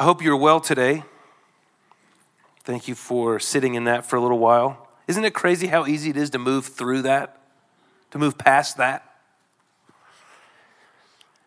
I 0.00 0.04
hope 0.04 0.22
you're 0.22 0.34
well 0.34 0.60
today. 0.60 1.04
Thank 2.64 2.88
you 2.88 2.94
for 2.94 3.38
sitting 3.38 3.74
in 3.74 3.84
that 3.84 4.06
for 4.06 4.16
a 4.16 4.20
little 4.22 4.38
while. 4.38 4.88
Isn't 5.06 5.26
it 5.26 5.34
crazy 5.34 5.66
how 5.66 5.86
easy 5.86 6.08
it 6.08 6.16
is 6.16 6.30
to 6.30 6.38
move 6.38 6.64
through 6.64 7.02
that, 7.02 7.38
to 8.12 8.18
move 8.18 8.38
past 8.38 8.78
that? 8.78 9.04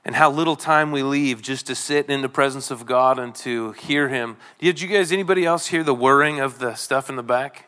And 0.05 0.13
how 0.13 0.29
little 0.29 0.55
time 0.55 0.91
we 0.91 1.01
leave 1.01 1.41
just 1.41 1.65
to 1.65 1.73
sit 1.73 2.11
in 2.11 2.21
the 2.21 2.29
presence 2.29 2.69
of 2.69 2.85
God 2.85 3.17
and 3.17 3.33
to 3.37 3.71
hear 3.71 4.09
Him. 4.09 4.37
Did 4.59 4.79
you 4.79 4.87
guys, 4.87 5.11
anybody 5.11 5.45
else 5.45 5.65
hear 5.65 5.83
the 5.83 5.95
whirring 5.95 6.39
of 6.39 6.59
the 6.59 6.75
stuff 6.75 7.09
in 7.09 7.15
the 7.15 7.23
back? 7.23 7.65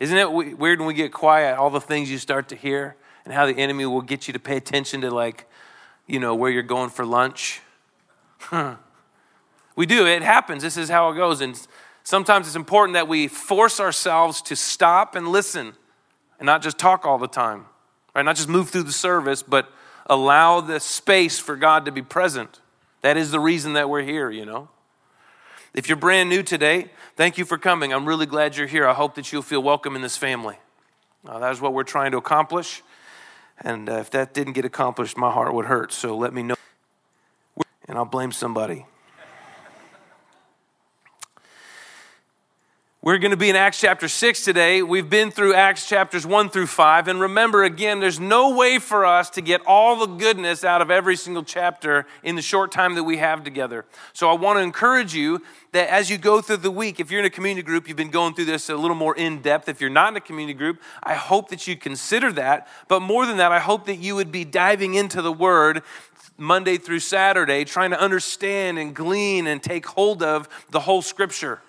Isn't 0.00 0.18
it 0.18 0.32
weird 0.32 0.80
when 0.80 0.88
we 0.88 0.94
get 0.94 1.12
quiet, 1.12 1.56
all 1.56 1.70
the 1.70 1.80
things 1.80 2.10
you 2.10 2.18
start 2.18 2.48
to 2.48 2.56
hear 2.56 2.96
and 3.24 3.32
how 3.32 3.46
the 3.46 3.56
enemy 3.56 3.86
will 3.86 4.02
get 4.02 4.26
you 4.26 4.32
to 4.32 4.40
pay 4.40 4.56
attention 4.56 5.02
to, 5.02 5.12
like, 5.12 5.48
you 6.08 6.18
know, 6.18 6.34
where 6.34 6.50
you're 6.50 6.64
going 6.64 6.90
for 6.90 7.06
lunch? 7.06 7.60
We 9.76 9.86
do, 9.86 10.06
it 10.06 10.22
happens. 10.22 10.62
This 10.62 10.76
is 10.76 10.88
how 10.88 11.10
it 11.10 11.16
goes. 11.16 11.40
And 11.40 11.58
sometimes 12.04 12.46
it's 12.46 12.56
important 12.56 12.94
that 12.94 13.08
we 13.08 13.28
force 13.28 13.80
ourselves 13.80 14.42
to 14.42 14.56
stop 14.56 15.14
and 15.14 15.28
listen 15.28 15.74
and 16.38 16.46
not 16.46 16.62
just 16.62 16.78
talk 16.78 17.06
all 17.06 17.18
the 17.18 17.28
time, 17.28 17.66
right? 18.14 18.24
Not 18.24 18.36
just 18.36 18.48
move 18.48 18.70
through 18.70 18.82
the 18.82 18.92
service, 18.92 19.42
but 19.42 19.70
allow 20.06 20.60
the 20.60 20.80
space 20.80 21.38
for 21.38 21.56
God 21.56 21.84
to 21.84 21.92
be 21.92 22.02
present. 22.02 22.60
That 23.02 23.16
is 23.16 23.30
the 23.30 23.40
reason 23.40 23.72
that 23.74 23.88
we're 23.88 24.02
here, 24.02 24.30
you 24.30 24.44
know? 24.44 24.68
If 25.74 25.88
you're 25.88 25.96
brand 25.96 26.28
new 26.28 26.42
today, 26.42 26.90
thank 27.16 27.38
you 27.38 27.44
for 27.44 27.56
coming. 27.56 27.94
I'm 27.94 28.04
really 28.04 28.26
glad 28.26 28.56
you're 28.56 28.66
here. 28.66 28.86
I 28.86 28.92
hope 28.92 29.14
that 29.14 29.32
you'll 29.32 29.42
feel 29.42 29.62
welcome 29.62 29.96
in 29.96 30.02
this 30.02 30.16
family. 30.16 30.58
Uh, 31.26 31.38
that 31.38 31.52
is 31.52 31.60
what 31.60 31.72
we're 31.72 31.82
trying 31.82 32.10
to 32.10 32.18
accomplish. 32.18 32.82
And 33.58 33.88
uh, 33.88 33.94
if 33.94 34.10
that 34.10 34.34
didn't 34.34 34.52
get 34.52 34.64
accomplished, 34.64 35.16
my 35.16 35.30
heart 35.30 35.54
would 35.54 35.66
hurt. 35.66 35.92
So 35.92 36.16
let 36.16 36.34
me 36.34 36.42
know. 36.42 36.56
And 37.88 37.96
I'll 37.96 38.04
blame 38.04 38.32
somebody. 38.32 38.86
We're 43.04 43.18
going 43.18 43.32
to 43.32 43.36
be 43.36 43.50
in 43.50 43.56
Acts 43.56 43.80
chapter 43.80 44.06
6 44.06 44.44
today. 44.44 44.80
We've 44.80 45.10
been 45.10 45.32
through 45.32 45.54
Acts 45.54 45.88
chapters 45.88 46.24
1 46.24 46.50
through 46.50 46.68
5. 46.68 47.08
And 47.08 47.20
remember, 47.20 47.64
again, 47.64 47.98
there's 47.98 48.20
no 48.20 48.54
way 48.54 48.78
for 48.78 49.04
us 49.04 49.28
to 49.30 49.40
get 49.40 49.60
all 49.66 49.98
the 49.98 50.06
goodness 50.06 50.62
out 50.62 50.80
of 50.80 50.88
every 50.88 51.16
single 51.16 51.42
chapter 51.42 52.06
in 52.22 52.36
the 52.36 52.42
short 52.42 52.70
time 52.70 52.94
that 52.94 53.02
we 53.02 53.16
have 53.16 53.42
together. 53.42 53.86
So 54.12 54.30
I 54.30 54.34
want 54.34 54.58
to 54.58 54.62
encourage 54.62 55.16
you 55.16 55.42
that 55.72 55.88
as 55.88 56.10
you 56.10 56.16
go 56.16 56.40
through 56.40 56.58
the 56.58 56.70
week, 56.70 57.00
if 57.00 57.10
you're 57.10 57.18
in 57.18 57.26
a 57.26 57.30
community 57.30 57.66
group, 57.66 57.88
you've 57.88 57.96
been 57.96 58.12
going 58.12 58.34
through 58.34 58.44
this 58.44 58.70
a 58.70 58.76
little 58.76 58.94
more 58.94 59.16
in 59.16 59.42
depth. 59.42 59.68
If 59.68 59.80
you're 59.80 59.90
not 59.90 60.12
in 60.12 60.16
a 60.16 60.20
community 60.20 60.56
group, 60.56 60.80
I 61.02 61.14
hope 61.14 61.48
that 61.48 61.66
you 61.66 61.74
consider 61.74 62.30
that. 62.34 62.68
But 62.86 63.00
more 63.00 63.26
than 63.26 63.38
that, 63.38 63.50
I 63.50 63.58
hope 63.58 63.84
that 63.86 63.96
you 63.96 64.14
would 64.14 64.30
be 64.30 64.44
diving 64.44 64.94
into 64.94 65.22
the 65.22 65.32
Word 65.32 65.82
Monday 66.38 66.76
through 66.76 67.00
Saturday, 67.00 67.64
trying 67.64 67.90
to 67.90 68.00
understand 68.00 68.78
and 68.78 68.94
glean 68.94 69.48
and 69.48 69.60
take 69.60 69.86
hold 69.86 70.22
of 70.22 70.48
the 70.70 70.78
whole 70.78 71.02
Scripture 71.02 71.60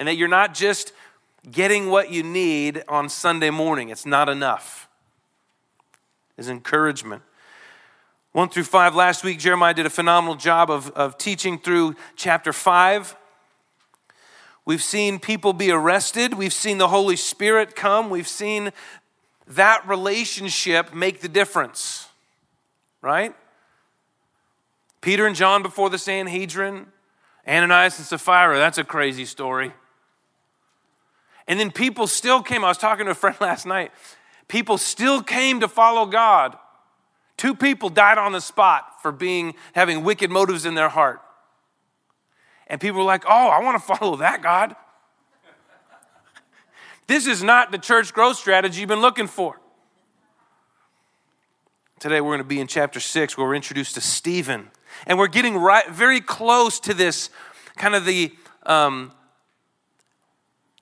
and 0.00 0.08
that 0.08 0.16
you're 0.16 0.28
not 0.28 0.54
just 0.54 0.94
getting 1.52 1.90
what 1.90 2.10
you 2.10 2.22
need 2.22 2.82
on 2.88 3.10
Sunday 3.10 3.50
morning. 3.50 3.90
It's 3.90 4.06
not 4.06 4.30
enough. 4.30 4.88
Is 6.38 6.48
encouragement. 6.48 7.22
One 8.32 8.48
through 8.48 8.64
five, 8.64 8.94
last 8.94 9.22
week, 9.24 9.38
Jeremiah 9.38 9.74
did 9.74 9.84
a 9.84 9.90
phenomenal 9.90 10.36
job 10.36 10.70
of, 10.70 10.90
of 10.92 11.18
teaching 11.18 11.58
through 11.58 11.96
chapter 12.16 12.50
five. 12.52 13.14
We've 14.64 14.82
seen 14.82 15.18
people 15.18 15.52
be 15.52 15.70
arrested. 15.70 16.32
We've 16.32 16.52
seen 16.52 16.78
the 16.78 16.88
Holy 16.88 17.16
Spirit 17.16 17.76
come. 17.76 18.08
We've 18.08 18.28
seen 18.28 18.72
that 19.48 19.86
relationship 19.86 20.94
make 20.94 21.20
the 21.20 21.28
difference, 21.28 22.08
right? 23.02 23.34
Peter 25.02 25.26
and 25.26 25.36
John 25.36 25.62
before 25.62 25.90
the 25.90 25.98
Sanhedrin, 25.98 26.86
Ananias 27.46 27.98
and 27.98 28.06
Sapphira, 28.06 28.56
that's 28.56 28.78
a 28.78 28.84
crazy 28.84 29.26
story. 29.26 29.72
And 31.50 31.58
then 31.58 31.72
people 31.72 32.06
still 32.06 32.44
came. 32.44 32.64
I 32.64 32.68
was 32.68 32.78
talking 32.78 33.06
to 33.06 33.10
a 33.10 33.14
friend 33.14 33.36
last 33.40 33.66
night. 33.66 33.90
People 34.46 34.78
still 34.78 35.20
came 35.20 35.58
to 35.60 35.66
follow 35.68 36.06
God. 36.06 36.56
Two 37.36 37.56
people 37.56 37.88
died 37.88 38.18
on 38.18 38.30
the 38.30 38.40
spot 38.40 39.02
for 39.02 39.10
being 39.10 39.54
having 39.74 40.04
wicked 40.04 40.30
motives 40.30 40.64
in 40.64 40.76
their 40.76 40.88
heart. 40.88 41.20
And 42.68 42.80
people 42.80 42.98
were 42.98 43.04
like, 43.04 43.24
"Oh, 43.26 43.48
I 43.48 43.60
want 43.62 43.82
to 43.82 43.96
follow 43.96 44.16
that 44.18 44.42
God." 44.42 44.76
this 47.08 47.26
is 47.26 47.42
not 47.42 47.72
the 47.72 47.78
church 47.78 48.14
growth 48.14 48.36
strategy 48.36 48.78
you've 48.78 48.88
been 48.88 49.00
looking 49.00 49.26
for. 49.26 49.58
Today 51.98 52.20
we're 52.20 52.30
going 52.30 52.38
to 52.38 52.44
be 52.44 52.60
in 52.60 52.68
chapter 52.68 53.00
6 53.00 53.36
where 53.36 53.48
we're 53.48 53.56
introduced 53.56 53.96
to 53.96 54.00
Stephen. 54.00 54.70
And 55.04 55.18
we're 55.18 55.26
getting 55.26 55.56
right 55.56 55.88
very 55.88 56.20
close 56.20 56.78
to 56.80 56.94
this 56.94 57.28
kind 57.76 57.96
of 57.96 58.04
the 58.04 58.32
um, 58.64 59.10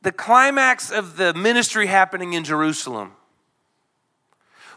the 0.03 0.13
climax 0.13 0.91
of 0.91 1.17
the 1.17 1.35
ministry 1.35 1.87
happening 1.87 2.33
in 2.33 2.45
Jerusalem. 2.45 3.13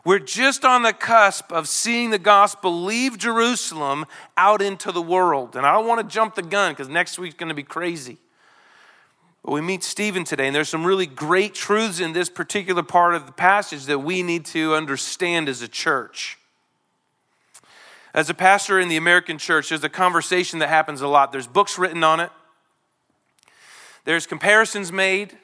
We're 0.03 0.19
just 0.19 0.65
on 0.65 0.81
the 0.81 0.93
cusp 0.93 1.51
of 1.51 1.67
seeing 1.67 2.09
the 2.09 2.17
gospel 2.17 2.83
leave 2.83 3.19
Jerusalem 3.19 4.05
out 4.35 4.61
into 4.61 4.91
the 4.91 5.01
world. 5.01 5.55
And 5.55 5.65
I 5.65 5.73
don't 5.73 5.87
want 5.87 6.01
to 6.01 6.11
jump 6.11 6.33
the 6.33 6.41
gun 6.41 6.71
because 6.71 6.89
next 6.89 7.19
week's 7.19 7.35
going 7.35 7.49
to 7.49 7.55
be 7.55 7.63
crazy. 7.63 8.17
But 9.43 9.51
we 9.53 9.61
meet 9.61 9.83
Stephen 9.83 10.23
today, 10.23 10.47
and 10.47 10.55
there's 10.55 10.69
some 10.69 10.85
really 10.85 11.07
great 11.07 11.53
truths 11.53 11.99
in 11.99 12.13
this 12.13 12.29
particular 12.29 12.83
part 12.83 13.15
of 13.15 13.25
the 13.25 13.31
passage 13.31 13.85
that 13.85 13.99
we 13.99 14.21
need 14.23 14.45
to 14.47 14.75
understand 14.75 15.49
as 15.49 15.61
a 15.61 15.67
church. 15.67 16.37
As 18.13 18.29
a 18.29 18.33
pastor 18.33 18.79
in 18.79 18.89
the 18.89 18.97
American 18.97 19.37
church, 19.37 19.69
there's 19.69 19.83
a 19.83 19.89
conversation 19.89 20.59
that 20.59 20.69
happens 20.69 21.01
a 21.01 21.07
lot. 21.07 21.31
There's 21.31 21.47
books 21.47 21.79
written 21.79 22.03
on 22.03 22.19
it. 22.19 22.31
There's 24.03 24.25
comparisons 24.25 24.91
made. 24.91 25.37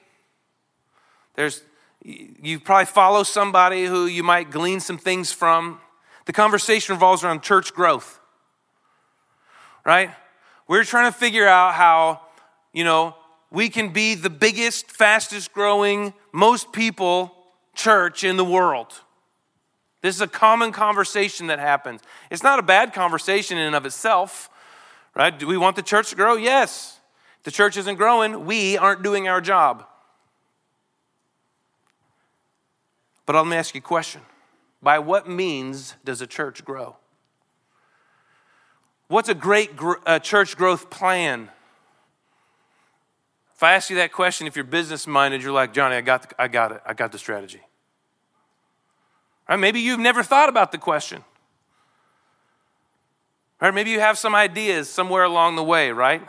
There's 1.35 1.61
you 2.03 2.59
probably 2.59 2.85
follow 2.85 3.23
somebody 3.23 3.85
who 3.85 4.05
you 4.05 4.23
might 4.23 4.49
glean 4.49 4.79
some 4.79 4.97
things 4.97 5.31
from. 5.31 5.79
The 6.25 6.33
conversation 6.33 6.93
revolves 6.93 7.23
around 7.23 7.41
church 7.41 7.73
growth. 7.73 8.19
Right? 9.83 10.11
We're 10.67 10.83
trying 10.83 11.11
to 11.11 11.17
figure 11.17 11.47
out 11.47 11.73
how, 11.73 12.21
you 12.73 12.83
know, 12.83 13.15
we 13.51 13.69
can 13.69 13.89
be 13.93 14.15
the 14.15 14.29
biggest, 14.29 14.91
fastest 14.91 15.53
growing, 15.53 16.13
most 16.31 16.71
people 16.71 17.33
church 17.75 18.23
in 18.23 18.37
the 18.37 18.45
world. 18.45 18.93
This 20.01 20.15
is 20.15 20.21
a 20.21 20.27
common 20.27 20.71
conversation 20.71 21.47
that 21.47 21.59
happens. 21.59 22.01
It's 22.29 22.43
not 22.43 22.59
a 22.59 22.63
bad 22.63 22.93
conversation 22.93 23.57
in 23.57 23.67
and 23.67 23.75
of 23.75 23.85
itself, 23.85 24.49
right? 25.15 25.37
Do 25.37 25.47
we 25.47 25.57
want 25.57 25.75
the 25.75 25.81
church 25.81 26.09
to 26.09 26.15
grow? 26.15 26.35
Yes 26.35 26.96
the 27.47 27.51
church 27.51 27.77
isn't 27.77 27.95
growing, 27.95 28.43
we 28.43 28.77
aren't 28.77 29.03
doing 29.03 29.29
our 29.29 29.39
job. 29.39 29.85
But 33.25 33.37
let 33.37 33.47
me 33.47 33.55
ask 33.55 33.73
you 33.73 33.79
a 33.79 33.81
question 33.81 34.19
By 34.81 34.99
what 34.99 35.29
means 35.29 35.95
does 36.03 36.19
a 36.19 36.27
church 36.27 36.65
grow? 36.65 36.97
What's 39.07 39.29
a 39.29 39.33
great 39.33 39.77
gr- 39.77 39.93
uh, 40.05 40.19
church 40.19 40.57
growth 40.57 40.89
plan? 40.89 41.49
If 43.55 43.63
I 43.63 43.75
ask 43.75 43.89
you 43.89 43.95
that 43.95 44.11
question, 44.11 44.45
if 44.45 44.57
you're 44.57 44.65
business 44.65 45.07
minded, 45.07 45.41
you're 45.41 45.53
like, 45.53 45.71
Johnny, 45.71 45.95
I 45.95 46.01
got, 46.01 46.23
the, 46.27 46.35
I 46.37 46.49
got 46.49 46.73
it. 46.73 46.81
I 46.85 46.93
got 46.93 47.13
the 47.13 47.17
strategy. 47.17 47.61
Right? 49.47 49.55
Maybe 49.55 49.79
you've 49.79 50.01
never 50.01 50.21
thought 50.21 50.49
about 50.49 50.73
the 50.73 50.77
question. 50.77 51.23
Or 53.61 53.71
maybe 53.71 53.91
you 53.91 54.01
have 54.01 54.17
some 54.17 54.35
ideas 54.35 54.89
somewhere 54.89 55.23
along 55.23 55.55
the 55.55 55.63
way, 55.63 55.93
right? 55.93 56.27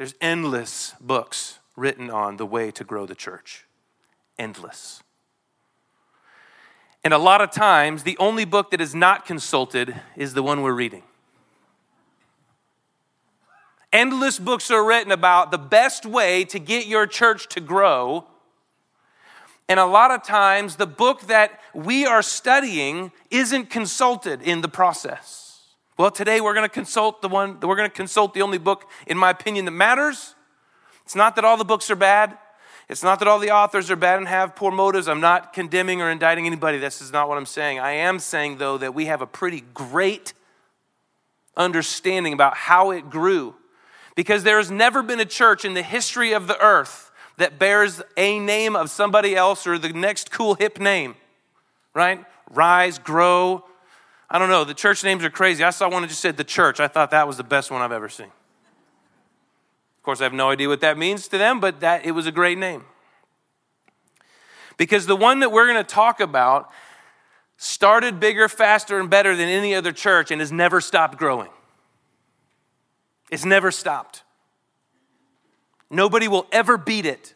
There's 0.00 0.14
endless 0.22 0.94
books 0.98 1.58
written 1.76 2.08
on 2.08 2.38
the 2.38 2.46
way 2.46 2.70
to 2.70 2.84
grow 2.84 3.04
the 3.04 3.14
church. 3.14 3.66
Endless. 4.38 5.02
And 7.04 7.12
a 7.12 7.18
lot 7.18 7.42
of 7.42 7.50
times, 7.50 8.02
the 8.02 8.16
only 8.16 8.46
book 8.46 8.70
that 8.70 8.80
is 8.80 8.94
not 8.94 9.26
consulted 9.26 9.94
is 10.16 10.32
the 10.32 10.42
one 10.42 10.62
we're 10.62 10.72
reading. 10.72 11.02
Endless 13.92 14.38
books 14.38 14.70
are 14.70 14.82
written 14.82 15.12
about 15.12 15.50
the 15.50 15.58
best 15.58 16.06
way 16.06 16.46
to 16.46 16.58
get 16.58 16.86
your 16.86 17.06
church 17.06 17.46
to 17.50 17.60
grow. 17.60 18.24
And 19.68 19.78
a 19.78 19.84
lot 19.84 20.10
of 20.10 20.22
times, 20.22 20.76
the 20.76 20.86
book 20.86 21.26
that 21.26 21.60
we 21.74 22.06
are 22.06 22.22
studying 22.22 23.12
isn't 23.30 23.68
consulted 23.68 24.40
in 24.40 24.62
the 24.62 24.68
process. 24.68 25.49
Well, 26.00 26.10
today 26.10 26.40
we're 26.40 26.54
going 26.54 26.64
to 26.66 26.72
consult 26.72 27.20
the 27.20 27.28
one, 27.28 27.60
we're 27.60 27.76
going 27.76 27.90
to 27.90 27.94
consult 27.94 28.32
the 28.32 28.40
only 28.40 28.56
book, 28.56 28.88
in 29.06 29.18
my 29.18 29.28
opinion, 29.28 29.66
that 29.66 29.72
matters. 29.72 30.34
It's 31.04 31.14
not 31.14 31.36
that 31.36 31.44
all 31.44 31.58
the 31.58 31.64
books 31.64 31.90
are 31.90 31.94
bad. 31.94 32.38
It's 32.88 33.02
not 33.02 33.18
that 33.18 33.28
all 33.28 33.38
the 33.38 33.50
authors 33.50 33.90
are 33.90 33.96
bad 33.96 34.16
and 34.16 34.26
have 34.26 34.56
poor 34.56 34.72
motives. 34.72 35.08
I'm 35.08 35.20
not 35.20 35.52
condemning 35.52 36.00
or 36.00 36.10
indicting 36.10 36.46
anybody. 36.46 36.78
This 36.78 37.02
is 37.02 37.12
not 37.12 37.28
what 37.28 37.36
I'm 37.36 37.44
saying. 37.44 37.80
I 37.80 37.90
am 37.90 38.18
saying, 38.18 38.56
though, 38.56 38.78
that 38.78 38.94
we 38.94 39.06
have 39.06 39.20
a 39.20 39.26
pretty 39.26 39.62
great 39.74 40.32
understanding 41.54 42.32
about 42.32 42.56
how 42.56 42.92
it 42.92 43.10
grew. 43.10 43.54
Because 44.16 44.42
there 44.42 44.56
has 44.56 44.70
never 44.70 45.02
been 45.02 45.20
a 45.20 45.26
church 45.26 45.66
in 45.66 45.74
the 45.74 45.82
history 45.82 46.32
of 46.32 46.46
the 46.46 46.58
earth 46.64 47.10
that 47.36 47.58
bears 47.58 48.00
a 48.16 48.38
name 48.38 48.74
of 48.74 48.88
somebody 48.88 49.36
else 49.36 49.66
or 49.66 49.76
the 49.76 49.90
next 49.90 50.30
cool 50.30 50.54
hip 50.54 50.80
name, 50.80 51.14
right? 51.92 52.24
Rise, 52.48 52.98
grow, 52.98 53.66
I 54.30 54.38
don't 54.38 54.48
know. 54.48 54.62
The 54.62 54.74
church 54.74 55.02
names 55.02 55.24
are 55.24 55.30
crazy. 55.30 55.64
I 55.64 55.70
saw 55.70 55.90
one 55.90 56.02
that 56.02 56.08
just 56.08 56.20
said 56.20 56.36
the 56.36 56.44
church. 56.44 56.78
I 56.78 56.86
thought 56.86 57.10
that 57.10 57.26
was 57.26 57.36
the 57.36 57.44
best 57.44 57.70
one 57.70 57.82
I've 57.82 57.90
ever 57.90 58.08
seen. 58.08 58.26
Of 58.26 60.04
course, 60.04 60.20
I 60.20 60.24
have 60.24 60.32
no 60.32 60.50
idea 60.50 60.68
what 60.68 60.80
that 60.82 60.96
means 60.96 61.26
to 61.28 61.38
them, 61.38 61.58
but 61.58 61.80
that 61.80 62.06
it 62.06 62.12
was 62.12 62.26
a 62.26 62.32
great 62.32 62.56
name. 62.56 62.84
Because 64.76 65.06
the 65.06 65.16
one 65.16 65.40
that 65.40 65.50
we're 65.50 65.66
going 65.66 65.84
to 65.84 65.84
talk 65.84 66.20
about 66.20 66.70
started 67.56 68.20
bigger, 68.20 68.48
faster, 68.48 69.00
and 69.00 69.10
better 69.10 69.36
than 69.36 69.48
any 69.48 69.74
other 69.74 69.92
church 69.92 70.30
and 70.30 70.40
has 70.40 70.52
never 70.52 70.80
stopped 70.80 71.18
growing. 71.18 71.50
It's 73.30 73.44
never 73.44 73.70
stopped. 73.70 74.22
Nobody 75.90 76.28
will 76.28 76.46
ever 76.52 76.78
beat 76.78 77.04
it 77.04 77.34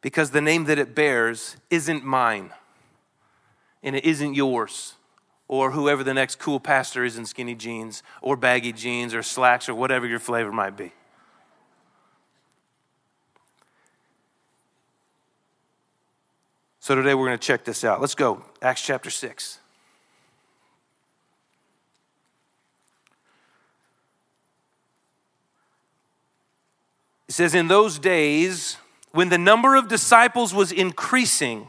because 0.00 0.30
the 0.30 0.40
name 0.40 0.64
that 0.64 0.78
it 0.78 0.94
bears 0.94 1.56
isn't 1.70 2.02
mine 2.02 2.50
and 3.86 3.94
it 3.94 4.04
isn't 4.04 4.34
yours 4.34 4.94
or 5.48 5.70
whoever 5.70 6.02
the 6.02 6.12
next 6.12 6.40
cool 6.40 6.58
pastor 6.58 7.04
is 7.04 7.16
in 7.16 7.24
skinny 7.24 7.54
jeans 7.54 8.02
or 8.20 8.36
baggy 8.36 8.72
jeans 8.72 9.14
or 9.14 9.22
slacks 9.22 9.68
or 9.68 9.74
whatever 9.76 10.06
your 10.06 10.18
flavor 10.18 10.50
might 10.50 10.76
be. 10.76 10.92
So 16.80 16.96
today 16.96 17.14
we're 17.14 17.26
going 17.26 17.38
to 17.38 17.46
check 17.46 17.64
this 17.64 17.84
out. 17.84 18.00
Let's 18.00 18.16
go. 18.16 18.44
Acts 18.60 18.82
chapter 18.82 19.08
6. 19.08 19.58
It 27.28 27.32
says, 27.32 27.54
In 27.54 27.68
those 27.68 27.98
days, 28.00 28.78
when 29.12 29.28
the 29.28 29.38
number 29.38 29.76
of 29.76 29.88
disciples 29.88 30.52
was 30.54 30.70
increasing, 30.72 31.68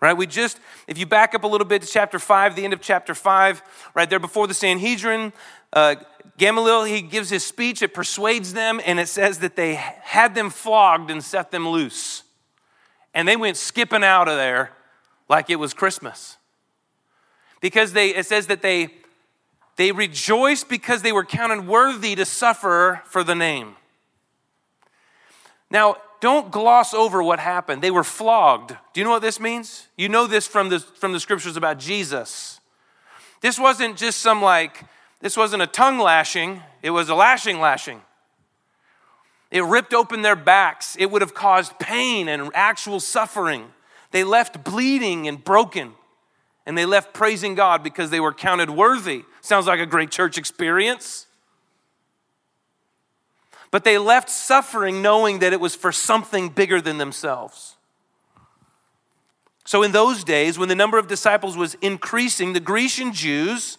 right? 0.00 0.16
We 0.16 0.26
just, 0.26 0.60
if 0.86 0.98
you 0.98 1.06
back 1.06 1.34
up 1.34 1.44
a 1.44 1.46
little 1.46 1.66
bit 1.66 1.82
to 1.82 1.88
chapter 1.88 2.18
5, 2.18 2.56
the 2.56 2.64
end 2.64 2.72
of 2.72 2.80
chapter 2.80 3.14
5, 3.14 3.62
right 3.94 4.08
there 4.08 4.18
before 4.18 4.46
the 4.46 4.54
Sanhedrin, 4.54 5.32
uh, 5.72 5.96
Gamaliel, 6.38 6.84
he 6.84 7.00
gives 7.00 7.30
his 7.30 7.44
speech, 7.44 7.82
it 7.82 7.94
persuades 7.94 8.52
them, 8.52 8.80
and 8.84 9.00
it 9.00 9.08
says 9.08 9.38
that 9.38 9.56
they 9.56 9.74
had 9.74 10.34
them 10.34 10.50
flogged 10.50 11.10
and 11.10 11.24
set 11.24 11.50
them 11.50 11.68
loose. 11.68 12.24
And 13.14 13.26
they 13.26 13.36
went 13.36 13.56
skipping 13.56 14.04
out 14.04 14.28
of 14.28 14.36
there 14.36 14.72
like 15.28 15.48
it 15.48 15.56
was 15.56 15.72
Christmas. 15.72 16.36
Because 17.60 17.94
they, 17.94 18.14
it 18.14 18.26
says 18.26 18.48
that 18.48 18.60
they 18.60 18.90
they 19.76 19.92
rejoiced 19.92 20.68
because 20.68 21.02
they 21.02 21.12
were 21.12 21.24
counted 21.24 21.66
worthy 21.66 22.14
to 22.14 22.24
suffer 22.24 23.02
for 23.04 23.22
the 23.22 23.34
name. 23.34 23.76
Now, 25.70 25.96
don't 26.26 26.50
gloss 26.50 26.92
over 26.92 27.22
what 27.22 27.38
happened. 27.38 27.82
They 27.82 27.92
were 27.92 28.02
flogged. 28.02 28.76
Do 28.92 29.00
you 29.00 29.04
know 29.04 29.10
what 29.10 29.22
this 29.22 29.38
means? 29.38 29.86
You 29.96 30.08
know 30.08 30.26
this 30.26 30.44
from 30.44 30.70
the, 30.70 30.80
from 30.80 31.12
the 31.12 31.20
scriptures 31.20 31.56
about 31.56 31.78
Jesus. 31.78 32.58
This 33.42 33.60
wasn't 33.60 33.96
just 33.96 34.18
some 34.18 34.42
like, 34.42 34.82
this 35.20 35.36
wasn't 35.36 35.62
a 35.62 35.68
tongue 35.68 36.00
lashing, 36.00 36.64
it 36.82 36.90
was 36.90 37.08
a 37.08 37.14
lashing 37.14 37.60
lashing. 37.60 38.00
It 39.52 39.62
ripped 39.62 39.94
open 39.94 40.22
their 40.22 40.34
backs. 40.34 40.96
It 40.98 41.12
would 41.12 41.22
have 41.22 41.32
caused 41.32 41.78
pain 41.78 42.26
and 42.26 42.50
actual 42.54 42.98
suffering. 42.98 43.68
They 44.10 44.24
left 44.24 44.64
bleeding 44.64 45.28
and 45.28 45.44
broken 45.44 45.92
and 46.66 46.76
they 46.76 46.86
left 46.86 47.14
praising 47.14 47.54
God 47.54 47.84
because 47.84 48.10
they 48.10 48.18
were 48.18 48.32
counted 48.32 48.68
worthy. 48.68 49.22
Sounds 49.42 49.68
like 49.68 49.78
a 49.78 49.86
great 49.86 50.10
church 50.10 50.38
experience. 50.38 51.25
But 53.70 53.84
they 53.84 53.98
left 53.98 54.30
suffering 54.30 55.02
knowing 55.02 55.40
that 55.40 55.52
it 55.52 55.60
was 55.60 55.74
for 55.74 55.92
something 55.92 56.48
bigger 56.48 56.80
than 56.80 56.98
themselves. 56.98 57.76
So, 59.64 59.82
in 59.82 59.90
those 59.90 60.22
days, 60.22 60.58
when 60.58 60.68
the 60.68 60.76
number 60.76 60.96
of 60.96 61.08
disciples 61.08 61.56
was 61.56 61.74
increasing, 61.82 62.52
the 62.52 62.60
Grecian 62.60 63.12
Jews 63.12 63.78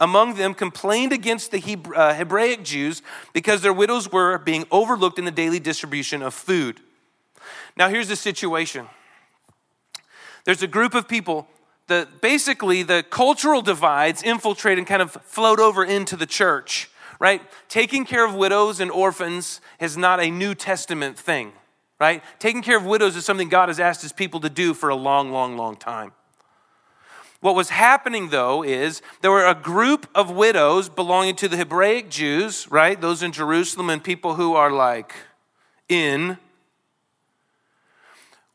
among 0.00 0.34
them 0.34 0.54
complained 0.54 1.12
against 1.12 1.50
the 1.50 1.78
uh, 1.94 2.14
Hebraic 2.14 2.62
Jews 2.62 3.02
because 3.32 3.62
their 3.62 3.72
widows 3.72 4.10
were 4.10 4.38
being 4.38 4.64
overlooked 4.70 5.18
in 5.18 5.24
the 5.24 5.30
daily 5.30 5.58
distribution 5.58 6.22
of 6.22 6.34
food. 6.34 6.80
Now, 7.76 7.88
here's 7.88 8.08
the 8.08 8.16
situation 8.16 8.88
there's 10.44 10.62
a 10.62 10.68
group 10.68 10.94
of 10.94 11.08
people 11.08 11.46
that 11.88 12.20
basically 12.20 12.82
the 12.82 13.04
cultural 13.10 13.60
divides 13.60 14.22
infiltrate 14.22 14.78
and 14.78 14.86
kind 14.86 15.02
of 15.02 15.12
float 15.24 15.58
over 15.58 15.84
into 15.84 16.16
the 16.16 16.26
church, 16.26 16.90
right? 17.18 17.42
Taking 17.68 18.04
care 18.04 18.24
of 18.24 18.34
widows 18.34 18.80
and 18.80 18.90
orphans 18.90 19.60
is 19.80 19.96
not 19.96 20.20
a 20.20 20.30
New 20.30 20.54
Testament 20.54 21.18
thing, 21.18 21.52
right? 22.00 22.22
Taking 22.38 22.62
care 22.62 22.76
of 22.76 22.84
widows 22.84 23.16
is 23.16 23.24
something 23.24 23.48
God 23.48 23.68
has 23.68 23.80
asked 23.80 24.02
his 24.02 24.12
people 24.12 24.40
to 24.40 24.50
do 24.50 24.74
for 24.74 24.88
a 24.88 24.96
long, 24.96 25.32
long, 25.32 25.56
long 25.56 25.76
time. 25.76 26.12
What 27.40 27.54
was 27.54 27.70
happening 27.70 28.30
though 28.30 28.64
is 28.64 29.00
there 29.20 29.30
were 29.30 29.46
a 29.46 29.54
group 29.54 30.08
of 30.14 30.30
widows 30.30 30.88
belonging 30.88 31.36
to 31.36 31.48
the 31.48 31.56
Hebraic 31.56 32.10
Jews, 32.10 32.68
right? 32.70 33.00
Those 33.00 33.22
in 33.22 33.32
Jerusalem 33.32 33.90
and 33.90 34.02
people 34.02 34.34
who 34.34 34.54
are 34.54 34.72
like 34.72 35.14
in 35.88 36.38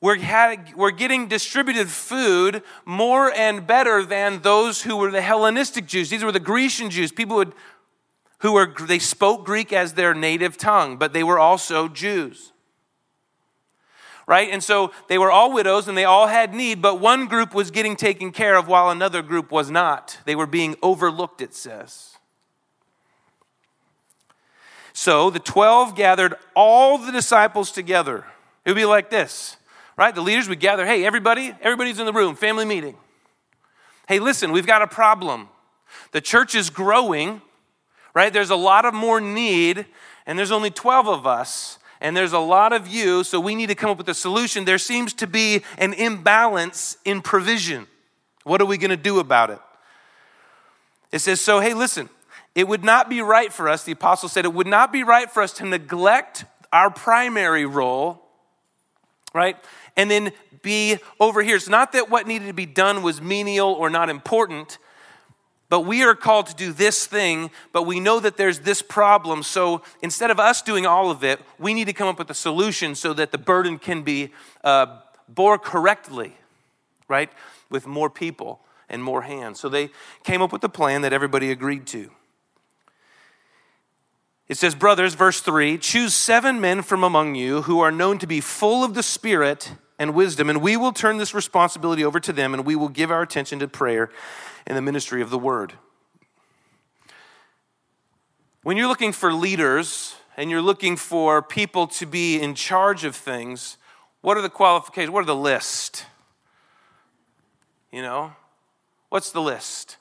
we're, 0.03 0.17
had, 0.17 0.73
we're 0.75 0.91
getting 0.91 1.29
distributed 1.29 1.87
food 1.87 2.61
more 2.83 3.31
and 3.31 3.65
better 3.65 4.03
than 4.03 4.41
those 4.41 4.81
who 4.81 4.97
were 4.97 5.09
the 5.09 5.21
Hellenistic 5.21 5.87
Jews. 5.87 6.09
These 6.09 6.25
were 6.25 6.33
the 6.33 6.41
Grecian 6.41 6.89
Jews, 6.89 7.13
people 7.13 7.41
who, 7.41 7.53
who 8.43 8.53
were, 8.53 8.71
they 8.81 8.99
spoke 8.99 9.45
Greek 9.45 9.73
as 9.73 9.93
their 9.93 10.13
native 10.13 10.57
tongue, 10.57 10.97
but 10.97 11.13
they 11.13 11.23
were 11.23 11.39
also 11.39 11.87
Jews. 11.87 12.51
Right? 14.27 14.49
And 14.51 14.63
so 14.63 14.91
they 15.09 15.17
were 15.17 15.31
all 15.31 15.51
widows 15.51 15.87
and 15.87 15.97
they 15.97 16.05
all 16.05 16.27
had 16.27 16.53
need, 16.53 16.81
but 16.81 16.99
one 16.99 17.25
group 17.25 17.55
was 17.55 17.71
getting 17.71 17.95
taken 17.95 18.31
care 18.31 18.55
of 18.55 18.67
while 18.67 18.89
another 18.89 19.21
group 19.21 19.51
was 19.51 19.71
not. 19.71 20.19
They 20.25 20.35
were 20.35 20.45
being 20.45 20.75
overlooked, 20.83 21.41
it 21.41 21.55
says. 21.55 22.17
So 24.93 25.29
the 25.29 25.39
12 25.39 25.95
gathered 25.95 26.35
all 26.55 26.99
the 26.99 27.11
disciples 27.11 27.71
together. 27.71 28.25
It 28.63 28.69
would 28.69 28.75
be 28.75 28.85
like 28.85 29.09
this 29.09 29.57
right? 29.97 30.13
The 30.13 30.21
leaders 30.21 30.49
would 30.49 30.59
gather, 30.59 30.85
hey, 30.85 31.05
everybody, 31.05 31.53
everybody's 31.61 31.99
in 31.99 32.05
the 32.05 32.13
room, 32.13 32.35
family 32.35 32.65
meeting. 32.65 32.97
Hey, 34.07 34.19
listen, 34.19 34.51
we've 34.51 34.67
got 34.67 34.81
a 34.81 34.87
problem. 34.87 35.49
The 36.11 36.21
church 36.21 36.55
is 36.55 36.69
growing, 36.69 37.41
right? 38.13 38.31
There's 38.31 38.49
a 38.49 38.55
lot 38.55 38.85
of 38.85 38.93
more 38.93 39.19
need, 39.19 39.85
and 40.25 40.37
there's 40.37 40.51
only 40.51 40.71
12 40.71 41.07
of 41.07 41.27
us, 41.27 41.79
and 42.01 42.15
there's 42.15 42.33
a 42.33 42.39
lot 42.39 42.73
of 42.73 42.87
you, 42.87 43.23
so 43.23 43.39
we 43.39 43.55
need 43.55 43.67
to 43.67 43.75
come 43.75 43.89
up 43.89 43.97
with 43.97 44.09
a 44.09 44.13
solution. 44.13 44.65
There 44.65 44.77
seems 44.77 45.13
to 45.13 45.27
be 45.27 45.63
an 45.77 45.93
imbalance 45.93 46.97
in 47.05 47.21
provision. 47.21 47.87
What 48.43 48.61
are 48.61 48.65
we 48.65 48.77
going 48.77 48.91
to 48.91 48.97
do 48.97 49.19
about 49.19 49.49
it? 49.49 49.59
It 51.11 51.19
says, 51.19 51.39
so 51.39 51.59
hey, 51.59 51.73
listen, 51.73 52.09
it 52.55 52.67
would 52.67 52.83
not 52.83 53.09
be 53.09 53.21
right 53.21 53.51
for 53.51 53.69
us, 53.69 53.83
the 53.83 53.93
apostle 53.93 54.29
said, 54.29 54.45
it 54.45 54.53
would 54.53 54.67
not 54.67 54.91
be 54.91 55.03
right 55.03 55.31
for 55.31 55.41
us 55.41 55.53
to 55.53 55.65
neglect 55.65 56.45
our 56.71 56.89
primary 56.89 57.65
role, 57.65 58.21
right? 59.33 59.57
and 59.95 60.09
then 60.09 60.31
be 60.61 60.97
over 61.19 61.41
here. 61.41 61.55
It's 61.55 61.69
not 61.69 61.91
that 61.93 62.09
what 62.09 62.27
needed 62.27 62.47
to 62.47 62.53
be 62.53 62.65
done 62.65 63.03
was 63.03 63.21
menial 63.21 63.69
or 63.69 63.89
not 63.89 64.09
important, 64.09 64.77
but 65.73 65.87
we 65.87 66.03
are 66.03 66.13
called 66.13 66.45
to 66.45 66.53
do 66.53 66.71
this 66.71 67.07
thing, 67.07 67.49
but 67.71 67.87
we 67.87 67.99
know 67.99 68.19
that 68.19 68.37
there's 68.37 68.59
this 68.59 68.83
problem. 68.83 69.41
So 69.41 69.81
instead 70.03 70.29
of 70.29 70.39
us 70.39 70.61
doing 70.61 70.85
all 70.85 71.09
of 71.09 71.23
it, 71.23 71.39
we 71.57 71.73
need 71.73 71.85
to 71.85 71.93
come 71.93 72.07
up 72.07 72.19
with 72.19 72.29
a 72.29 72.35
solution 72.35 72.93
so 72.93 73.11
that 73.13 73.31
the 73.31 73.39
burden 73.39 73.79
can 73.79 74.03
be 74.03 74.29
uh, 74.63 74.99
bore 75.27 75.57
correctly, 75.57 76.37
right? 77.07 77.31
With 77.71 77.87
more 77.87 78.11
people 78.11 78.59
and 78.87 79.03
more 79.03 79.23
hands. 79.23 79.59
So 79.59 79.67
they 79.67 79.89
came 80.23 80.43
up 80.43 80.51
with 80.51 80.63
a 80.63 80.69
plan 80.69 81.01
that 81.01 81.11
everybody 81.11 81.49
agreed 81.49 81.87
to. 81.87 82.11
It 84.47 84.59
says, 84.59 84.75
Brothers, 84.75 85.15
verse 85.15 85.41
3 85.41 85.79
choose 85.79 86.13
seven 86.13 86.61
men 86.61 86.83
from 86.83 87.03
among 87.03 87.33
you 87.33 87.63
who 87.63 87.79
are 87.79 87.91
known 87.91 88.19
to 88.19 88.27
be 88.27 88.41
full 88.41 88.83
of 88.83 88.93
the 88.93 89.01
Spirit 89.01 89.71
and 89.99 90.13
wisdom, 90.13 90.49
and 90.49 90.61
we 90.61 90.75
will 90.75 90.91
turn 90.91 91.17
this 91.17 91.33
responsibility 91.33 92.03
over 92.03 92.19
to 92.19 92.33
them 92.33 92.53
and 92.53 92.65
we 92.65 92.75
will 92.75 92.89
give 92.89 93.11
our 93.11 93.21
attention 93.21 93.59
to 93.59 93.67
prayer 93.67 94.09
and 94.65 94.77
the 94.77 94.81
ministry 94.81 95.21
of 95.21 95.29
the 95.29 95.39
word. 95.39 95.73
When 98.63 98.77
you're 98.77 98.87
looking 98.87 99.11
for 99.11 99.33
leaders 99.33 100.15
and 100.37 100.49
you're 100.49 100.61
looking 100.61 100.95
for 100.95 101.41
people 101.41 101.87
to 101.87 102.05
be 102.05 102.39
in 102.39 102.55
charge 102.55 103.03
of 103.03 103.15
things, 103.15 103.77
what 104.21 104.37
are 104.37 104.41
the 104.41 104.49
qualifications? 104.49 105.11
What 105.11 105.21
are 105.21 105.25
the 105.25 105.35
list? 105.35 106.05
You 107.91 108.01
know, 108.01 108.33
what's 109.09 109.31
the 109.31 109.41
list? 109.41 109.97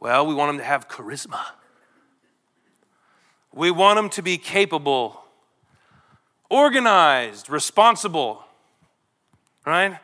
Well, 0.00 0.26
we 0.26 0.34
want 0.34 0.50
them 0.50 0.58
to 0.58 0.64
have 0.64 0.88
charisma. 0.88 1.40
We 3.54 3.70
want 3.70 3.96
them 3.96 4.10
to 4.10 4.22
be 4.22 4.36
capable 4.36 5.21
organized, 6.52 7.48
responsible, 7.48 8.44
right? 9.64 9.98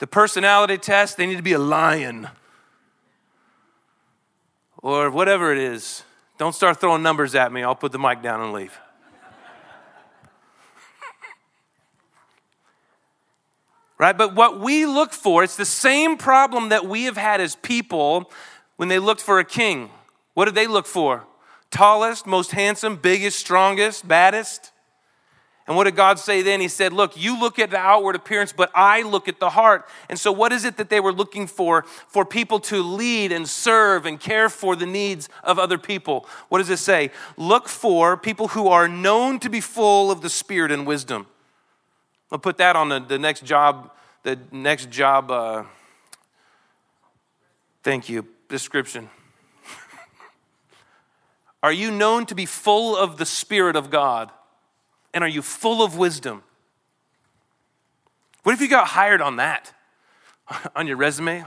The 0.00 0.06
personality 0.08 0.78
test, 0.78 1.16
they 1.16 1.26
need 1.26 1.36
to 1.36 1.42
be 1.42 1.52
a 1.52 1.60
lion 1.60 2.28
or 4.78 5.10
whatever 5.12 5.52
it 5.52 5.58
is. 5.58 6.02
Don't 6.38 6.56
start 6.56 6.80
throwing 6.80 7.04
numbers 7.04 7.36
at 7.36 7.52
me. 7.52 7.62
I'll 7.62 7.76
put 7.76 7.92
the 7.92 8.00
mic 8.00 8.20
down 8.20 8.40
and 8.40 8.52
leave. 8.52 8.76
right? 13.96 14.18
But 14.18 14.34
what 14.34 14.58
we 14.58 14.86
look 14.86 15.12
for, 15.12 15.44
it's 15.44 15.54
the 15.54 15.64
same 15.64 16.16
problem 16.16 16.70
that 16.70 16.84
we 16.84 17.04
have 17.04 17.16
had 17.16 17.40
as 17.40 17.54
people 17.54 18.28
when 18.74 18.88
they 18.88 18.98
looked 18.98 19.20
for 19.20 19.38
a 19.38 19.44
king. 19.44 19.90
What 20.34 20.46
did 20.46 20.56
they 20.56 20.66
look 20.66 20.86
for? 20.86 21.26
Tallest, 21.70 22.26
most 22.26 22.50
handsome, 22.50 22.96
biggest, 22.96 23.38
strongest, 23.38 24.08
baddest? 24.08 24.71
And 25.66 25.76
what 25.76 25.84
did 25.84 25.94
God 25.94 26.18
say 26.18 26.42
then? 26.42 26.60
He 26.60 26.66
said, 26.66 26.92
Look, 26.92 27.16
you 27.16 27.38
look 27.38 27.58
at 27.58 27.70
the 27.70 27.76
outward 27.76 28.16
appearance, 28.16 28.52
but 28.52 28.70
I 28.74 29.02
look 29.02 29.28
at 29.28 29.38
the 29.38 29.50
heart. 29.50 29.86
And 30.08 30.18
so, 30.18 30.32
what 30.32 30.52
is 30.52 30.64
it 30.64 30.76
that 30.76 30.90
they 30.90 30.98
were 30.98 31.12
looking 31.12 31.46
for? 31.46 31.84
For 32.08 32.24
people 32.24 32.58
to 32.60 32.82
lead 32.82 33.30
and 33.30 33.48
serve 33.48 34.04
and 34.04 34.18
care 34.18 34.48
for 34.48 34.74
the 34.74 34.86
needs 34.86 35.28
of 35.44 35.60
other 35.60 35.78
people. 35.78 36.26
What 36.48 36.58
does 36.58 36.68
it 36.68 36.78
say? 36.78 37.12
Look 37.36 37.68
for 37.68 38.16
people 38.16 38.48
who 38.48 38.68
are 38.68 38.88
known 38.88 39.38
to 39.40 39.48
be 39.48 39.60
full 39.60 40.10
of 40.10 40.20
the 40.20 40.30
Spirit 40.30 40.72
and 40.72 40.84
wisdom. 40.84 41.26
I'll 42.32 42.38
put 42.38 42.58
that 42.58 42.74
on 42.74 42.88
the, 42.88 42.98
the 42.98 43.18
next 43.18 43.44
job, 43.44 43.92
the 44.24 44.38
next 44.50 44.90
job, 44.90 45.30
uh, 45.30 45.64
thank 47.82 48.08
you, 48.08 48.26
description. 48.48 49.10
are 51.62 51.72
you 51.72 51.90
known 51.90 52.26
to 52.26 52.34
be 52.34 52.46
full 52.46 52.96
of 52.96 53.18
the 53.18 53.26
Spirit 53.26 53.76
of 53.76 53.90
God? 53.90 54.32
And 55.14 55.22
are 55.22 55.28
you 55.28 55.42
full 55.42 55.82
of 55.82 55.96
wisdom? 55.96 56.42
What 58.42 58.54
if 58.54 58.60
you 58.60 58.68
got 58.68 58.88
hired 58.88 59.20
on 59.20 59.36
that? 59.36 59.72
on 60.76 60.86
your 60.86 60.96
resume? 60.96 61.44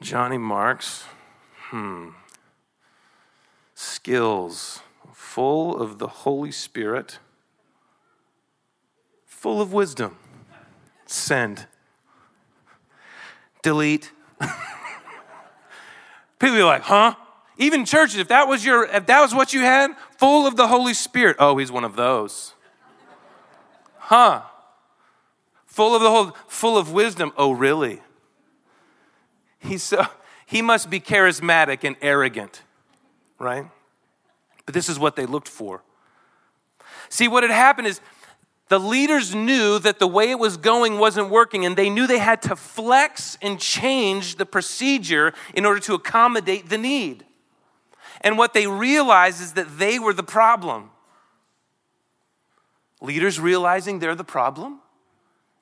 Johnny 0.00 0.38
Marks. 0.38 1.04
Hmm. 1.68 2.10
Skills. 3.74 4.82
Full 5.12 5.80
of 5.80 5.98
the 5.98 6.08
Holy 6.08 6.50
Spirit. 6.50 7.18
Full 9.26 9.60
of 9.60 9.72
wisdom. 9.72 10.16
Send. 11.06 11.66
Delete. 13.62 14.10
People 16.38 16.56
are 16.56 16.64
like, 16.64 16.82
huh? 16.82 17.14
Even 17.56 17.84
churches, 17.84 18.18
if 18.18 18.28
that 18.28 18.48
was 18.48 18.64
your, 18.64 18.84
if 18.86 19.06
that 19.06 19.20
was 19.20 19.34
what 19.34 19.52
you 19.52 19.60
had, 19.60 19.90
full 20.18 20.46
of 20.46 20.56
the 20.56 20.68
Holy 20.68 20.94
Spirit. 20.94 21.36
Oh, 21.38 21.58
he's 21.58 21.70
one 21.70 21.84
of 21.84 21.96
those. 21.96 22.54
Huh? 23.98 24.42
Full 25.66 25.94
of 25.94 26.02
the 26.02 26.10
whole, 26.10 26.36
full 26.48 26.78
of 26.78 26.92
wisdom. 26.92 27.32
Oh, 27.36 27.52
really? 27.52 28.00
He's 29.58 29.82
so, 29.82 30.06
he 30.46 30.62
must 30.62 30.90
be 30.90 31.00
charismatic 31.00 31.84
and 31.84 31.96
arrogant, 32.00 32.62
right? 33.38 33.66
But 34.64 34.74
this 34.74 34.88
is 34.88 34.98
what 34.98 35.14
they 35.14 35.26
looked 35.26 35.48
for. 35.48 35.82
See, 37.08 37.28
what 37.28 37.42
had 37.42 37.52
happened 37.52 37.86
is 37.88 38.00
the 38.68 38.80
leaders 38.80 39.34
knew 39.34 39.78
that 39.80 39.98
the 39.98 40.06
way 40.06 40.30
it 40.30 40.38
was 40.38 40.56
going 40.56 40.98
wasn't 40.98 41.28
working, 41.28 41.66
and 41.66 41.76
they 41.76 41.90
knew 41.90 42.06
they 42.06 42.18
had 42.18 42.40
to 42.42 42.56
flex 42.56 43.36
and 43.42 43.60
change 43.60 44.36
the 44.36 44.46
procedure 44.46 45.32
in 45.54 45.66
order 45.66 45.80
to 45.80 45.94
accommodate 45.94 46.68
the 46.68 46.78
need. 46.78 47.26
And 48.20 48.36
what 48.36 48.52
they 48.52 48.66
realize 48.66 49.40
is 49.40 49.54
that 49.54 49.78
they 49.78 49.98
were 49.98 50.12
the 50.12 50.22
problem. 50.22 50.90
Leaders 53.00 53.40
realizing 53.40 53.98
they're 53.98 54.14
the 54.14 54.24
problem? 54.24 54.80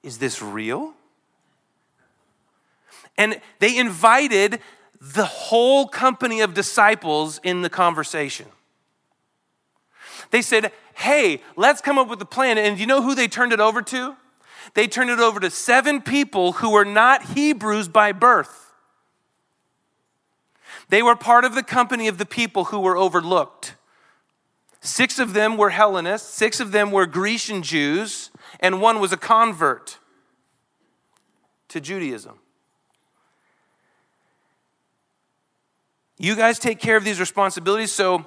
Is 0.02 0.18
this 0.18 0.42
real? 0.42 0.94
And 3.16 3.40
they 3.58 3.76
invited 3.76 4.60
the 5.00 5.24
whole 5.24 5.86
company 5.86 6.40
of 6.40 6.54
disciples 6.54 7.38
in 7.42 7.62
the 7.62 7.70
conversation. 7.70 8.46
They 10.30 10.42
said, 10.42 10.72
Hey, 10.94 11.42
let's 11.56 11.80
come 11.80 11.98
up 11.98 12.08
with 12.08 12.20
a 12.20 12.26
plan. 12.26 12.58
And 12.58 12.78
you 12.78 12.86
know 12.86 13.02
who 13.02 13.14
they 13.14 13.28
turned 13.28 13.52
it 13.52 13.60
over 13.60 13.82
to? 13.82 14.16
They 14.74 14.88
turned 14.88 15.10
it 15.10 15.20
over 15.20 15.38
to 15.38 15.50
seven 15.50 16.02
people 16.02 16.52
who 16.52 16.70
were 16.70 16.84
not 16.84 17.22
Hebrews 17.22 17.88
by 17.88 18.12
birth. 18.12 18.67
They 20.88 21.02
were 21.02 21.16
part 21.16 21.44
of 21.44 21.54
the 21.54 21.62
company 21.62 22.08
of 22.08 22.18
the 22.18 22.26
people 22.26 22.64
who 22.66 22.80
were 22.80 22.96
overlooked. 22.96 23.74
Six 24.80 25.18
of 25.18 25.34
them 25.34 25.56
were 25.56 25.70
Hellenists, 25.70 26.28
six 26.28 26.60
of 26.60 26.72
them 26.72 26.90
were 26.90 27.04
Grecian 27.04 27.62
Jews, 27.62 28.30
and 28.60 28.80
one 28.80 29.00
was 29.00 29.12
a 29.12 29.16
convert 29.16 29.98
to 31.68 31.80
Judaism. 31.80 32.38
You 36.18 36.34
guys 36.34 36.58
take 36.58 36.80
care 36.80 36.96
of 36.96 37.04
these 37.04 37.20
responsibilities. 37.20 37.92
So 37.92 38.26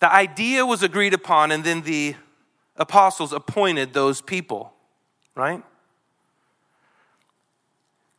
the 0.00 0.12
idea 0.12 0.66
was 0.66 0.82
agreed 0.82 1.14
upon, 1.14 1.50
and 1.50 1.64
then 1.64 1.82
the 1.82 2.14
apostles 2.76 3.32
appointed 3.32 3.92
those 3.92 4.20
people, 4.20 4.72
right? 5.34 5.62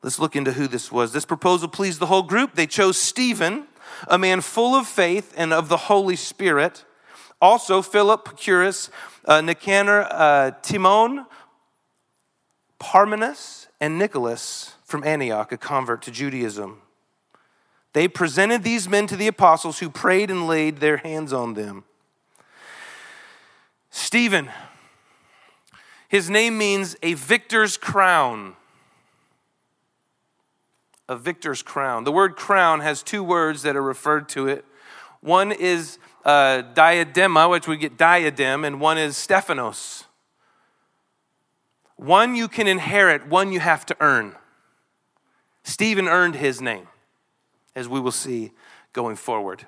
Let's 0.03 0.19
look 0.19 0.35
into 0.35 0.53
who 0.53 0.67
this 0.67 0.91
was. 0.91 1.13
This 1.13 1.25
proposal 1.25 1.67
pleased 1.67 1.99
the 1.99 2.07
whole 2.07 2.23
group. 2.23 2.55
They 2.55 2.65
chose 2.65 2.97
Stephen, 2.97 3.67
a 4.07 4.17
man 4.17 4.41
full 4.41 4.73
of 4.73 4.87
faith 4.87 5.33
and 5.37 5.53
of 5.53 5.69
the 5.69 5.77
Holy 5.77 6.15
Spirit. 6.15 6.85
Also, 7.39 7.81
Philip, 7.81 8.25
Prochorus, 8.25 8.89
uh, 9.25 9.41
Nicanor, 9.41 10.07
uh, 10.09 10.51
Timon, 10.61 11.25
Parmenas, 12.79 13.67
and 13.79 13.99
Nicholas 13.99 14.75
from 14.83 15.03
Antioch, 15.03 15.51
a 15.51 15.57
convert 15.57 16.01
to 16.03 16.11
Judaism. 16.11 16.81
They 17.93 18.07
presented 18.07 18.63
these 18.63 18.87
men 18.87 19.05
to 19.07 19.15
the 19.15 19.27
apostles 19.27 19.79
who 19.79 19.89
prayed 19.89 20.31
and 20.31 20.47
laid 20.47 20.77
their 20.77 20.97
hands 20.97 21.33
on 21.33 21.53
them. 21.53 21.83
Stephen, 23.89 24.49
his 26.07 26.29
name 26.29 26.57
means 26.57 26.95
a 27.03 27.13
victor's 27.13 27.77
crown 27.77 28.55
a 31.11 31.15
victor's 31.17 31.61
crown. 31.61 32.05
The 32.05 32.11
word 32.11 32.37
crown 32.37 32.79
has 32.79 33.03
two 33.03 33.21
words 33.21 33.63
that 33.63 33.75
are 33.75 33.81
referred 33.81 34.29
to 34.29 34.47
it. 34.47 34.63
One 35.19 35.51
is 35.51 35.99
uh, 36.23 36.63
diadema, 36.73 37.49
which 37.49 37.67
we 37.67 37.75
get 37.75 37.97
diadem, 37.97 38.63
and 38.63 38.79
one 38.79 38.97
is 38.97 39.17
Stephanos. 39.17 40.05
One 41.97 42.35
you 42.35 42.47
can 42.47 42.65
inherit, 42.65 43.27
one 43.27 43.51
you 43.51 43.59
have 43.59 43.85
to 43.87 43.97
earn. 43.99 44.37
Stephen 45.63 46.07
earned 46.07 46.35
his 46.35 46.61
name, 46.61 46.87
as 47.75 47.89
we 47.89 47.99
will 47.99 48.13
see 48.13 48.53
going 48.93 49.17
forward. 49.17 49.67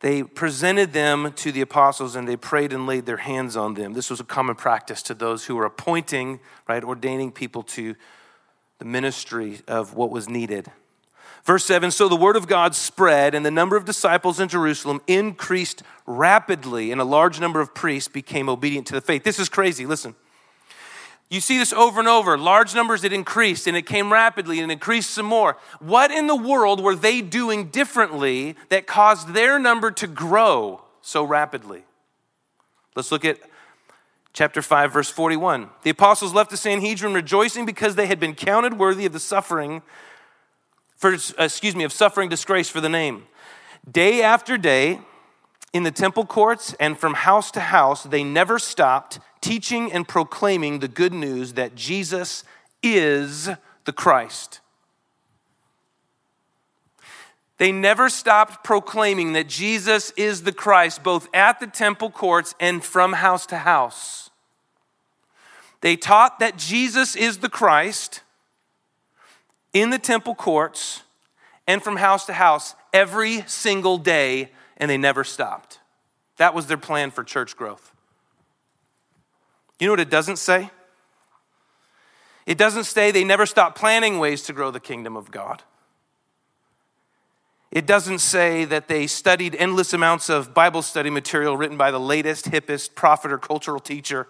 They 0.00 0.22
presented 0.22 0.94
them 0.94 1.32
to 1.36 1.52
the 1.52 1.60
apostles 1.60 2.16
and 2.16 2.26
they 2.26 2.36
prayed 2.36 2.72
and 2.72 2.86
laid 2.86 3.04
their 3.04 3.18
hands 3.18 3.56
on 3.56 3.74
them. 3.74 3.92
This 3.92 4.08
was 4.08 4.18
a 4.18 4.24
common 4.24 4.56
practice 4.56 5.02
to 5.04 5.14
those 5.14 5.44
who 5.44 5.56
were 5.56 5.66
appointing, 5.66 6.40
right, 6.66 6.82
ordaining 6.82 7.32
people 7.32 7.62
to 7.64 7.94
the 8.78 8.86
ministry 8.86 9.60
of 9.68 9.94
what 9.94 10.10
was 10.10 10.28
needed. 10.28 10.72
Verse 11.44 11.64
7 11.66 11.90
So 11.90 12.08
the 12.08 12.16
word 12.16 12.36
of 12.36 12.46
God 12.46 12.74
spread, 12.74 13.34
and 13.34 13.44
the 13.44 13.50
number 13.50 13.76
of 13.76 13.84
disciples 13.84 14.40
in 14.40 14.48
Jerusalem 14.48 15.00
increased 15.06 15.82
rapidly, 16.06 16.92
and 16.92 17.00
a 17.00 17.04
large 17.04 17.38
number 17.38 17.60
of 17.60 17.74
priests 17.74 18.08
became 18.08 18.48
obedient 18.48 18.86
to 18.88 18.94
the 18.94 19.00
faith. 19.00 19.22
This 19.22 19.38
is 19.38 19.48
crazy. 19.48 19.86
Listen. 19.86 20.14
You 21.30 21.40
see 21.40 21.58
this 21.58 21.72
over 21.72 22.00
and 22.00 22.08
over. 22.08 22.36
Large 22.36 22.74
numbers, 22.74 23.04
it 23.04 23.12
increased 23.12 23.68
and 23.68 23.76
it 23.76 23.86
came 23.86 24.12
rapidly 24.12 24.58
and 24.58 24.70
increased 24.70 25.10
some 25.10 25.26
more. 25.26 25.56
What 25.78 26.10
in 26.10 26.26
the 26.26 26.36
world 26.36 26.82
were 26.82 26.96
they 26.96 27.22
doing 27.22 27.68
differently 27.68 28.56
that 28.68 28.88
caused 28.88 29.32
their 29.32 29.58
number 29.58 29.92
to 29.92 30.08
grow 30.08 30.82
so 31.00 31.22
rapidly? 31.22 31.84
Let's 32.96 33.12
look 33.12 33.24
at 33.24 33.38
chapter 34.32 34.60
5, 34.60 34.92
verse 34.92 35.08
41. 35.08 35.70
The 35.84 35.90
apostles 35.90 36.34
left 36.34 36.50
the 36.50 36.56
Sanhedrin 36.56 37.14
rejoicing 37.14 37.64
because 37.64 37.94
they 37.94 38.06
had 38.06 38.18
been 38.18 38.34
counted 38.34 38.76
worthy 38.76 39.06
of 39.06 39.12
the 39.12 39.20
suffering, 39.20 39.82
for, 40.96 41.14
excuse 41.38 41.76
me, 41.76 41.84
of 41.84 41.92
suffering 41.92 42.28
disgrace 42.28 42.68
for 42.68 42.80
the 42.80 42.88
name. 42.88 43.26
Day 43.88 44.20
after 44.20 44.58
day, 44.58 44.98
in 45.72 45.84
the 45.84 45.92
temple 45.92 46.26
courts 46.26 46.74
and 46.80 46.98
from 46.98 47.14
house 47.14 47.52
to 47.52 47.60
house, 47.60 48.02
they 48.02 48.24
never 48.24 48.58
stopped 48.58 49.20
teaching 49.40 49.92
and 49.92 50.06
proclaiming 50.06 50.78
the 50.78 50.88
good 50.88 51.12
news 51.12 51.54
that 51.54 51.74
Jesus 51.74 52.44
is 52.82 53.48
the 53.84 53.92
Christ. 53.92 54.60
They 57.58 57.72
never 57.72 58.08
stopped 58.08 58.64
proclaiming 58.64 59.34
that 59.34 59.46
Jesus 59.46 60.12
is 60.16 60.44
the 60.44 60.52
Christ, 60.52 61.02
both 61.02 61.28
at 61.34 61.60
the 61.60 61.66
temple 61.66 62.10
courts 62.10 62.54
and 62.58 62.82
from 62.82 63.12
house 63.12 63.44
to 63.46 63.58
house. 63.58 64.30
They 65.82 65.96
taught 65.96 66.38
that 66.38 66.56
Jesus 66.56 67.16
is 67.16 67.38
the 67.38 67.50
Christ 67.50 68.22
in 69.72 69.90
the 69.90 69.98
temple 69.98 70.34
courts 70.34 71.02
and 71.66 71.82
from 71.82 71.96
house 71.96 72.26
to 72.26 72.32
house 72.32 72.74
every 72.92 73.42
single 73.46 73.98
day, 73.98 74.50
and 74.76 74.90
they 74.90 74.98
never 74.98 75.22
stopped. 75.22 75.80
That 76.38 76.54
was 76.54 76.66
their 76.66 76.78
plan 76.78 77.10
for 77.10 77.22
church 77.22 77.56
growth. 77.56 77.89
You 79.80 79.86
know 79.86 79.94
what 79.94 80.00
it 80.00 80.10
doesn't 80.10 80.36
say? 80.36 80.70
It 82.46 82.58
doesn't 82.58 82.84
say 82.84 83.10
they 83.10 83.24
never 83.24 83.46
stopped 83.46 83.78
planning 83.78 84.18
ways 84.18 84.42
to 84.42 84.52
grow 84.52 84.70
the 84.70 84.80
kingdom 84.80 85.16
of 85.16 85.30
God. 85.30 85.62
It 87.70 87.86
doesn't 87.86 88.18
say 88.18 88.64
that 88.64 88.88
they 88.88 89.06
studied 89.06 89.54
endless 89.54 89.92
amounts 89.92 90.28
of 90.28 90.52
Bible 90.52 90.82
study 90.82 91.08
material 91.08 91.56
written 91.56 91.76
by 91.76 91.90
the 91.90 92.00
latest, 92.00 92.46
hippest 92.46 92.94
prophet 92.94 93.32
or 93.32 93.38
cultural 93.38 93.80
teacher 93.80 94.26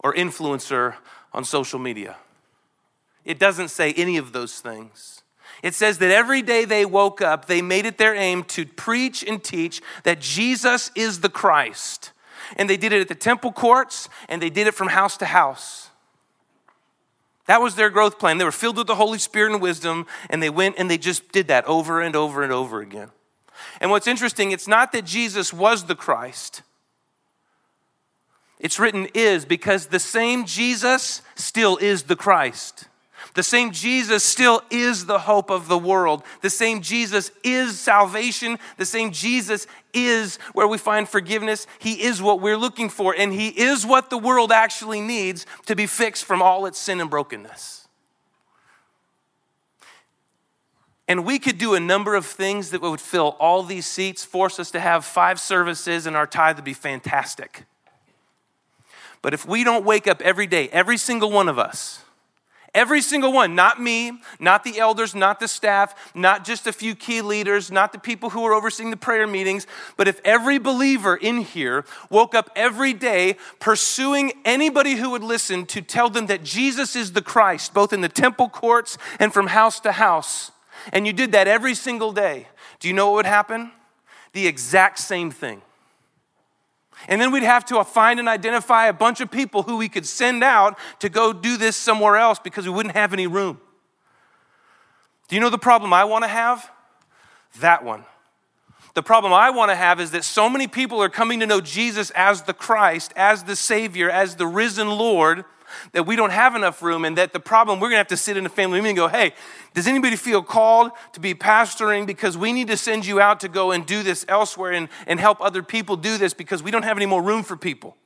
or 0.00 0.14
influencer 0.14 0.94
on 1.32 1.44
social 1.44 1.78
media. 1.78 2.16
it 3.24 3.38
doesn't 3.38 3.68
say 3.68 3.92
any 3.94 4.16
of 4.16 4.32
those 4.32 4.60
things. 4.60 5.22
It 5.62 5.74
says 5.74 5.98
that 5.98 6.10
every 6.10 6.40
day 6.40 6.64
they 6.64 6.86
woke 6.86 7.20
up, 7.20 7.46
they 7.46 7.60
made 7.60 7.84
it 7.84 7.98
their 7.98 8.14
aim 8.14 8.44
to 8.44 8.64
preach 8.64 9.22
and 9.22 9.42
teach 9.42 9.82
that 10.04 10.20
Jesus 10.20 10.90
is 10.94 11.20
the 11.20 11.28
Christ. 11.28 12.12
And 12.56 12.68
they 12.68 12.76
did 12.76 12.92
it 12.92 13.00
at 13.00 13.08
the 13.08 13.14
temple 13.14 13.52
courts 13.52 14.08
and 14.28 14.40
they 14.40 14.50
did 14.50 14.66
it 14.66 14.74
from 14.74 14.88
house 14.88 15.16
to 15.18 15.26
house. 15.26 15.90
That 17.46 17.62
was 17.62 17.76
their 17.76 17.88
growth 17.88 18.18
plan. 18.18 18.36
They 18.36 18.44
were 18.44 18.52
filled 18.52 18.76
with 18.76 18.86
the 18.86 18.94
Holy 18.94 19.18
Spirit 19.18 19.52
and 19.52 19.62
wisdom, 19.62 20.06
and 20.28 20.42
they 20.42 20.50
went 20.50 20.74
and 20.76 20.90
they 20.90 20.98
just 20.98 21.32
did 21.32 21.48
that 21.48 21.64
over 21.64 22.02
and 22.02 22.14
over 22.14 22.42
and 22.42 22.52
over 22.52 22.82
again. 22.82 23.10
And 23.80 23.90
what's 23.90 24.06
interesting, 24.06 24.52
it's 24.52 24.68
not 24.68 24.92
that 24.92 25.06
Jesus 25.06 25.50
was 25.50 25.84
the 25.84 25.94
Christ. 25.94 26.62
It's 28.60 28.78
written 28.78 29.08
is 29.14 29.46
because 29.46 29.86
the 29.86 29.98
same 29.98 30.44
Jesus 30.44 31.22
still 31.36 31.78
is 31.78 32.04
the 32.04 32.16
Christ. 32.16 32.84
The 33.34 33.42
same 33.42 33.72
Jesus 33.72 34.24
still 34.24 34.62
is 34.70 35.06
the 35.06 35.20
hope 35.20 35.50
of 35.50 35.68
the 35.68 35.78
world. 35.78 36.22
The 36.40 36.50
same 36.50 36.80
Jesus 36.80 37.30
is 37.44 37.78
salvation. 37.78 38.58
The 38.76 38.86
same 38.86 39.12
Jesus 39.12 39.66
is 39.92 40.36
where 40.54 40.66
we 40.66 40.78
find 40.78 41.08
forgiveness. 41.08 41.66
He 41.78 42.02
is 42.02 42.22
what 42.22 42.40
we're 42.40 42.56
looking 42.56 42.88
for, 42.88 43.14
and 43.16 43.32
He 43.32 43.48
is 43.48 43.84
what 43.86 44.10
the 44.10 44.18
world 44.18 44.52
actually 44.52 45.00
needs 45.00 45.46
to 45.66 45.76
be 45.76 45.86
fixed 45.86 46.24
from 46.24 46.42
all 46.42 46.66
its 46.66 46.78
sin 46.78 47.00
and 47.00 47.10
brokenness. 47.10 47.86
And 51.06 51.24
we 51.24 51.38
could 51.38 51.56
do 51.56 51.74
a 51.74 51.80
number 51.80 52.14
of 52.14 52.26
things 52.26 52.70
that 52.70 52.82
would 52.82 53.00
fill 53.00 53.36
all 53.40 53.62
these 53.62 53.86
seats, 53.86 54.24
force 54.24 54.60
us 54.60 54.70
to 54.72 54.80
have 54.80 55.06
five 55.06 55.40
services, 55.40 56.06
and 56.06 56.14
our 56.14 56.26
tithe 56.26 56.56
would 56.56 56.64
be 56.66 56.74
fantastic. 56.74 57.64
But 59.22 59.32
if 59.32 59.46
we 59.46 59.64
don't 59.64 59.86
wake 59.86 60.06
up 60.06 60.20
every 60.20 60.46
day, 60.46 60.68
every 60.68 60.98
single 60.98 61.30
one 61.30 61.48
of 61.48 61.58
us, 61.58 62.04
Every 62.74 63.00
single 63.00 63.32
one, 63.32 63.54
not 63.54 63.80
me, 63.80 64.12
not 64.38 64.62
the 64.62 64.78
elders, 64.78 65.14
not 65.14 65.40
the 65.40 65.48
staff, 65.48 66.12
not 66.14 66.44
just 66.44 66.66
a 66.66 66.72
few 66.72 66.94
key 66.94 67.22
leaders, 67.22 67.70
not 67.70 67.92
the 67.92 67.98
people 67.98 68.30
who 68.30 68.44
are 68.44 68.52
overseeing 68.52 68.90
the 68.90 68.96
prayer 68.96 69.26
meetings, 69.26 69.66
but 69.96 70.06
if 70.06 70.20
every 70.24 70.58
believer 70.58 71.16
in 71.16 71.38
here 71.38 71.84
woke 72.10 72.34
up 72.34 72.50
every 72.54 72.92
day 72.92 73.36
pursuing 73.58 74.32
anybody 74.44 74.96
who 74.96 75.10
would 75.10 75.24
listen 75.24 75.64
to 75.66 75.80
tell 75.80 76.10
them 76.10 76.26
that 76.26 76.44
Jesus 76.44 76.94
is 76.94 77.12
the 77.12 77.22
Christ, 77.22 77.72
both 77.72 77.92
in 77.92 78.02
the 78.02 78.08
temple 78.08 78.48
courts 78.48 78.98
and 79.18 79.32
from 79.32 79.46
house 79.46 79.80
to 79.80 79.92
house, 79.92 80.52
and 80.92 81.06
you 81.06 81.12
did 81.12 81.32
that 81.32 81.48
every 81.48 81.74
single 81.74 82.12
day, 82.12 82.48
do 82.80 82.88
you 82.88 82.94
know 82.94 83.06
what 83.06 83.16
would 83.16 83.26
happen? 83.26 83.72
The 84.32 84.46
exact 84.46 84.98
same 84.98 85.30
thing. 85.30 85.62
And 87.06 87.20
then 87.20 87.30
we'd 87.30 87.44
have 87.44 87.64
to 87.66 87.82
find 87.84 88.18
and 88.18 88.28
identify 88.28 88.86
a 88.86 88.92
bunch 88.92 89.20
of 89.20 89.30
people 89.30 89.62
who 89.62 89.76
we 89.76 89.88
could 89.88 90.06
send 90.06 90.42
out 90.42 90.78
to 90.98 91.08
go 91.08 91.32
do 91.32 91.56
this 91.56 91.76
somewhere 91.76 92.16
else 92.16 92.38
because 92.38 92.64
we 92.64 92.72
wouldn't 92.72 92.96
have 92.96 93.12
any 93.12 93.26
room. 93.26 93.60
Do 95.28 95.36
you 95.36 95.40
know 95.40 95.50
the 95.50 95.58
problem 95.58 95.92
I 95.92 96.04
want 96.04 96.24
to 96.24 96.28
have? 96.28 96.70
That 97.60 97.84
one. 97.84 98.04
The 98.94 99.02
problem 99.02 99.32
I 99.32 99.50
want 99.50 99.70
to 99.70 99.76
have 99.76 100.00
is 100.00 100.10
that 100.12 100.24
so 100.24 100.48
many 100.48 100.66
people 100.66 101.02
are 101.02 101.08
coming 101.08 101.40
to 101.40 101.46
know 101.46 101.60
Jesus 101.60 102.10
as 102.10 102.42
the 102.42 102.54
Christ, 102.54 103.12
as 103.16 103.44
the 103.44 103.56
Savior, 103.56 104.10
as 104.10 104.36
the 104.36 104.46
risen 104.46 104.88
Lord 104.88 105.44
that 105.92 106.04
we 106.04 106.16
don't 106.16 106.30
have 106.30 106.54
enough 106.54 106.82
room, 106.82 107.04
and 107.04 107.16
that 107.18 107.32
the 107.32 107.40
problem 107.40 107.80
we're 107.80 107.88
gonna 107.88 107.98
have 107.98 108.08
to 108.08 108.16
sit 108.16 108.36
in 108.36 108.46
a 108.46 108.48
family 108.48 108.80
meeting 108.80 108.90
and 108.90 108.96
go, 108.96 109.08
hey, 109.08 109.32
does 109.74 109.86
anybody 109.86 110.16
feel 110.16 110.42
called 110.42 110.90
to 111.12 111.20
be 111.20 111.34
pastoring? 111.34 112.06
Because 112.06 112.36
we 112.36 112.52
need 112.52 112.68
to 112.68 112.76
send 112.76 113.06
you 113.06 113.20
out 113.20 113.40
to 113.40 113.48
go 113.48 113.70
and 113.70 113.84
do 113.84 114.02
this 114.02 114.24
elsewhere 114.28 114.72
and, 114.72 114.88
and 115.06 115.20
help 115.20 115.40
other 115.40 115.62
people 115.62 115.96
do 115.96 116.18
this 116.18 116.34
because 116.34 116.62
we 116.62 116.70
don't 116.70 116.84
have 116.84 116.96
any 116.96 117.06
more 117.06 117.22
room 117.22 117.42
for 117.42 117.56
people. 117.56 117.96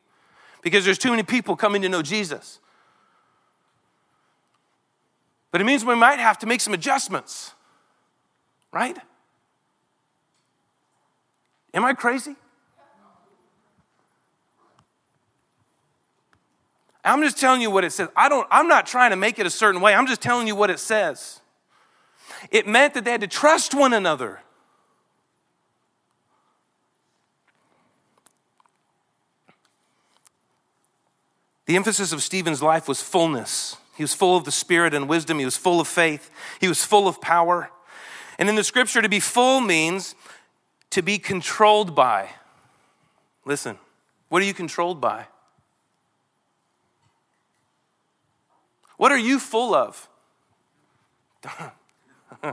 Because 0.62 0.84
there's 0.84 0.98
too 0.98 1.10
many 1.10 1.22
people 1.22 1.56
coming 1.56 1.82
to 1.82 1.88
know 1.88 2.02
Jesus. 2.02 2.60
But 5.50 5.60
it 5.60 5.64
means 5.64 5.84
we 5.84 5.94
might 5.94 6.18
have 6.18 6.38
to 6.38 6.46
make 6.46 6.60
some 6.60 6.72
adjustments, 6.72 7.52
right? 8.72 8.96
Am 11.74 11.84
I 11.84 11.94
crazy? 11.94 12.36
I'm 17.04 17.22
just 17.22 17.38
telling 17.38 17.60
you 17.60 17.70
what 17.70 17.84
it 17.84 17.90
says. 17.92 18.08
I 18.16 18.28
don't, 18.28 18.46
I'm 18.50 18.68
not 18.68 18.86
trying 18.86 19.10
to 19.10 19.16
make 19.16 19.38
it 19.38 19.46
a 19.46 19.50
certain 19.50 19.80
way. 19.80 19.94
I'm 19.94 20.06
just 20.06 20.20
telling 20.20 20.46
you 20.46 20.54
what 20.54 20.70
it 20.70 20.78
says. 20.78 21.40
It 22.50 22.66
meant 22.66 22.94
that 22.94 23.04
they 23.04 23.10
had 23.10 23.20
to 23.22 23.26
trust 23.26 23.74
one 23.74 23.92
another. 23.92 24.40
The 31.66 31.76
emphasis 31.76 32.12
of 32.12 32.22
Stephen's 32.22 32.62
life 32.62 32.86
was 32.86 33.00
fullness. 33.00 33.76
He 33.96 34.02
was 34.02 34.14
full 34.14 34.36
of 34.36 34.44
the 34.44 34.52
Spirit 34.52 34.94
and 34.94 35.08
wisdom. 35.08 35.38
He 35.38 35.44
was 35.44 35.56
full 35.56 35.80
of 35.80 35.88
faith. 35.88 36.30
He 36.60 36.68
was 36.68 36.84
full 36.84 37.08
of 37.08 37.20
power. 37.20 37.70
And 38.38 38.48
in 38.48 38.56
the 38.56 38.64
scripture, 38.64 39.02
to 39.02 39.08
be 39.08 39.20
full 39.20 39.60
means 39.60 40.14
to 40.92 41.02
be 41.02 41.18
controlled 41.18 41.94
by. 41.94 42.28
Listen, 43.44 43.78
what 44.28 44.42
are 44.42 44.44
you 44.44 44.54
controlled 44.54 45.00
by? 45.00 45.26
What 48.98 49.10
are 49.10 49.18
you 49.18 49.38
full 49.38 49.74
of? 49.74 50.08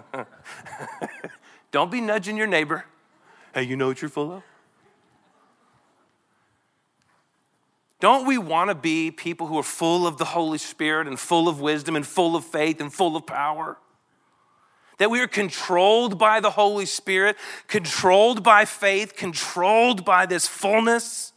Don't 1.71 1.91
be 1.91 2.02
nudging 2.02 2.38
your 2.38 2.47
neighbor. 2.47 2.86
Hey, 3.54 3.63
you 3.63 3.75
know 3.75 3.88
what 3.88 4.02
you're 4.02 4.10
full 4.10 4.32
of? 4.32 4.43
Don't 7.99 8.25
we 8.25 8.38
want 8.38 8.69
to 8.69 8.75
be 8.75 9.12
people 9.12 9.47
who 9.47 9.60
are 9.60 9.63
full 9.63 10.08
of 10.08 10.17
the 10.17 10.23
Holy 10.25 10.58
Spirit 10.58 11.08
and 11.08 11.19
full 11.19 11.49
of 11.49 11.60
wisdom 11.60 11.97
and 11.97 12.08
full 12.08 12.38
of 12.38 12.45
faith 12.45 12.80
and 12.80 12.91
full 12.93 13.17
of 13.17 13.25
power? 13.25 13.78
That 14.99 15.09
we 15.09 15.19
are 15.21 15.27
controlled 15.27 16.19
by 16.19 16.39
the 16.39 16.51
Holy 16.51 16.85
Spirit, 16.85 17.38
controlled 17.67 18.43
by 18.43 18.65
faith, 18.65 19.15
controlled 19.15 20.05
by 20.05 20.25
this 20.25 20.47
fullness 20.47 21.33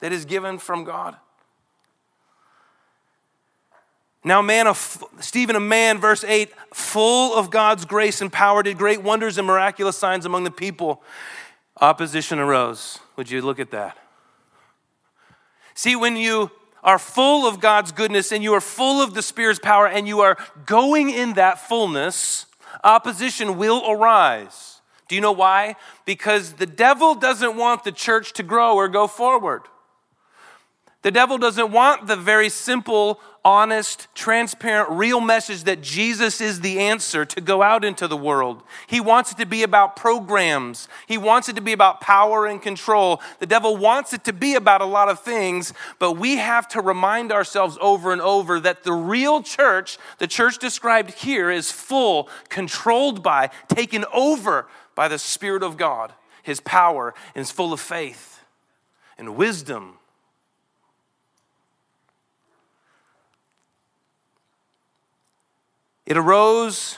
that 0.00 0.12
is 0.12 0.24
given 0.24 0.58
from 0.58 0.84
God? 0.84 1.16
Now, 4.24 4.42
man, 4.42 4.66
of 4.66 5.02
Stephen, 5.20 5.56
a 5.56 5.60
man, 5.60 5.98
verse 5.98 6.24
8, 6.24 6.52
full 6.74 7.34
of 7.34 7.50
God's 7.50 7.84
grace 7.84 8.20
and 8.20 8.32
power, 8.32 8.62
did 8.62 8.76
great 8.76 9.02
wonders 9.02 9.38
and 9.38 9.46
miraculous 9.46 9.96
signs 9.96 10.26
among 10.26 10.44
the 10.44 10.50
people. 10.50 11.02
Opposition 11.80 12.38
arose. 12.38 12.98
Would 13.16 13.30
you 13.30 13.40
look 13.40 13.60
at 13.60 13.70
that? 13.70 13.96
See, 15.74 15.94
when 15.94 16.16
you 16.16 16.50
are 16.82 16.98
full 16.98 17.46
of 17.46 17.60
God's 17.60 17.92
goodness 17.92 18.32
and 18.32 18.42
you 18.42 18.54
are 18.54 18.60
full 18.60 19.02
of 19.02 19.14
the 19.14 19.22
Spirit's 19.22 19.60
power 19.60 19.86
and 19.86 20.06
you 20.06 20.20
are 20.20 20.36
going 20.66 21.10
in 21.10 21.34
that 21.34 21.58
fullness, 21.58 22.46
opposition 22.84 23.56
will 23.56 23.82
arise. 23.90 24.80
Do 25.08 25.14
you 25.14 25.20
know 25.20 25.32
why? 25.32 25.76
Because 26.04 26.54
the 26.54 26.66
devil 26.66 27.14
doesn't 27.14 27.56
want 27.56 27.84
the 27.84 27.92
church 27.92 28.32
to 28.34 28.42
grow 28.42 28.76
or 28.76 28.88
go 28.88 29.06
forward. 29.06 29.62
The 31.02 31.10
devil 31.10 31.38
doesn't 31.38 31.70
want 31.70 32.06
the 32.06 32.16
very 32.16 32.48
simple, 32.48 33.20
honest, 33.48 34.08
transparent, 34.14 34.90
real 34.90 35.22
message 35.22 35.64
that 35.64 35.80
Jesus 35.80 36.38
is 36.38 36.60
the 36.60 36.80
answer 36.80 37.24
to 37.24 37.40
go 37.40 37.62
out 37.62 37.82
into 37.82 38.06
the 38.06 38.16
world. 38.16 38.62
He 38.86 39.00
wants 39.00 39.32
it 39.32 39.38
to 39.38 39.46
be 39.46 39.62
about 39.62 39.96
programs. 39.96 40.86
He 41.06 41.16
wants 41.16 41.48
it 41.48 41.56
to 41.56 41.62
be 41.62 41.72
about 41.72 42.02
power 42.02 42.46
and 42.46 42.60
control. 42.60 43.22
The 43.38 43.46
devil 43.46 43.74
wants 43.74 44.12
it 44.12 44.22
to 44.24 44.34
be 44.34 44.54
about 44.54 44.82
a 44.82 44.84
lot 44.84 45.08
of 45.08 45.20
things, 45.20 45.72
but 45.98 46.18
we 46.18 46.36
have 46.36 46.68
to 46.68 46.82
remind 46.82 47.32
ourselves 47.32 47.78
over 47.80 48.12
and 48.12 48.20
over 48.20 48.60
that 48.60 48.82
the 48.82 48.92
real 48.92 49.42
church, 49.42 49.96
the 50.18 50.26
church 50.26 50.58
described 50.58 51.14
here, 51.14 51.50
is 51.50 51.72
full, 51.72 52.28
controlled 52.50 53.22
by, 53.22 53.48
taken 53.66 54.04
over 54.12 54.68
by 54.94 55.08
the 55.08 55.18
Spirit 55.18 55.62
of 55.62 55.78
God, 55.78 56.12
His 56.42 56.60
power, 56.60 57.14
and 57.34 57.40
is 57.40 57.50
full 57.50 57.72
of 57.72 57.80
faith 57.80 58.44
and 59.16 59.36
wisdom 59.36 59.97
It 66.08 66.16
arose 66.16 66.96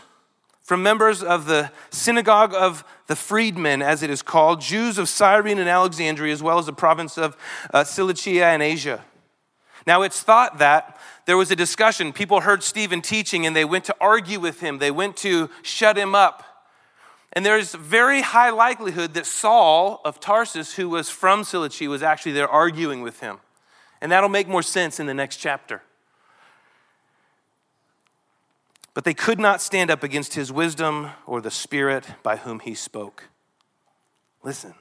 from 0.63 0.85
members 0.85 1.21
of 1.21 1.47
the 1.47 1.73
synagogue 1.91 2.55
of 2.55 2.85
the 3.09 3.17
freedmen, 3.17 3.83
as 3.83 4.05
it 4.05 4.09
is 4.09 4.23
called, 4.23 4.61
Jews 4.61 4.99
of 4.99 5.09
Cyrene 5.09 5.59
and 5.59 5.69
Alexandria, 5.69 6.33
as 6.33 6.45
well 6.45 6.61
as 6.61 6.67
the 6.67 6.73
province 6.73 7.19
of 7.19 7.37
uh, 7.75 7.83
Cilicia 7.83 8.45
and 8.45 8.63
Asia. 8.63 9.05
Now, 9.85 10.03
it's 10.03 10.23
thought 10.23 10.59
that 10.59 10.97
there 11.27 11.37
was 11.37 11.51
a 11.51 11.57
discussion. 11.57 12.13
People 12.13 12.43
heard 12.43 12.63
Stephen 12.63 13.03
teaching 13.03 13.45
and 13.47 13.57
they 13.57 13.65
went 13.65 13.85
to 13.87 13.97
argue 14.01 14.39
with 14.39 14.61
him, 14.61 14.79
they 14.79 14.93
went 14.93 15.17
to 15.19 15.51
shut 15.63 15.99
him 15.99 16.15
up. 16.15 16.45
And 17.33 17.45
there's 17.45 17.75
very 17.75 18.23
high 18.23 18.51
likelihood 18.51 19.15
that 19.15 19.27
Saul 19.27 20.01
of 20.05 20.21
Tarsus, 20.21 20.75
who 20.75 20.89
was 20.89 21.11
from 21.11 21.43
Cilicia, 21.43 21.89
was 21.89 22.05
actually 22.05 22.33
there 22.33 22.49
arguing 22.49 23.03
with 23.03 23.19
him. 23.19 23.41
And 24.01 24.13
that'll 24.13 24.29
make 24.29 24.47
more 24.47 24.63
sense 24.63 25.01
in 25.01 25.07
the 25.07 25.15
next 25.15 25.39
chapter. 25.39 25.83
But 29.01 29.07
they 29.07 29.15
could 29.15 29.41
not 29.41 29.63
stand 29.63 29.91
up 29.91 30.03
against 30.03 30.35
his 30.35 30.53
wisdom 30.53 31.13
or 31.25 31.41
the 31.41 31.51
spirit 31.51 32.05
by 32.23 32.37
whom 32.37 32.61
he 32.61 32.75
spoke. 32.75 33.31
Listen, 34.43 34.75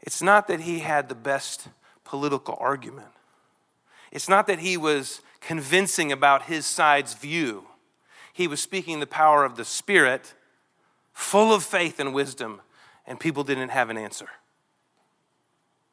it's 0.00 0.22
not 0.22 0.48
that 0.48 0.60
he 0.60 0.78
had 0.78 1.10
the 1.10 1.14
best 1.14 1.68
political 2.04 2.56
argument, 2.58 3.10
it's 4.10 4.30
not 4.30 4.46
that 4.46 4.60
he 4.60 4.78
was 4.78 5.20
convincing 5.42 6.10
about 6.10 6.44
his 6.44 6.64
side's 6.64 7.12
view. 7.12 7.66
He 8.32 8.48
was 8.48 8.62
speaking 8.62 8.98
the 9.00 9.06
power 9.06 9.44
of 9.44 9.56
the 9.56 9.64
Spirit, 9.66 10.32
full 11.12 11.52
of 11.52 11.62
faith 11.62 12.00
and 12.00 12.14
wisdom, 12.14 12.62
and 13.06 13.20
people 13.20 13.44
didn't 13.44 13.68
have 13.68 13.90
an 13.90 13.98
answer. 13.98 14.30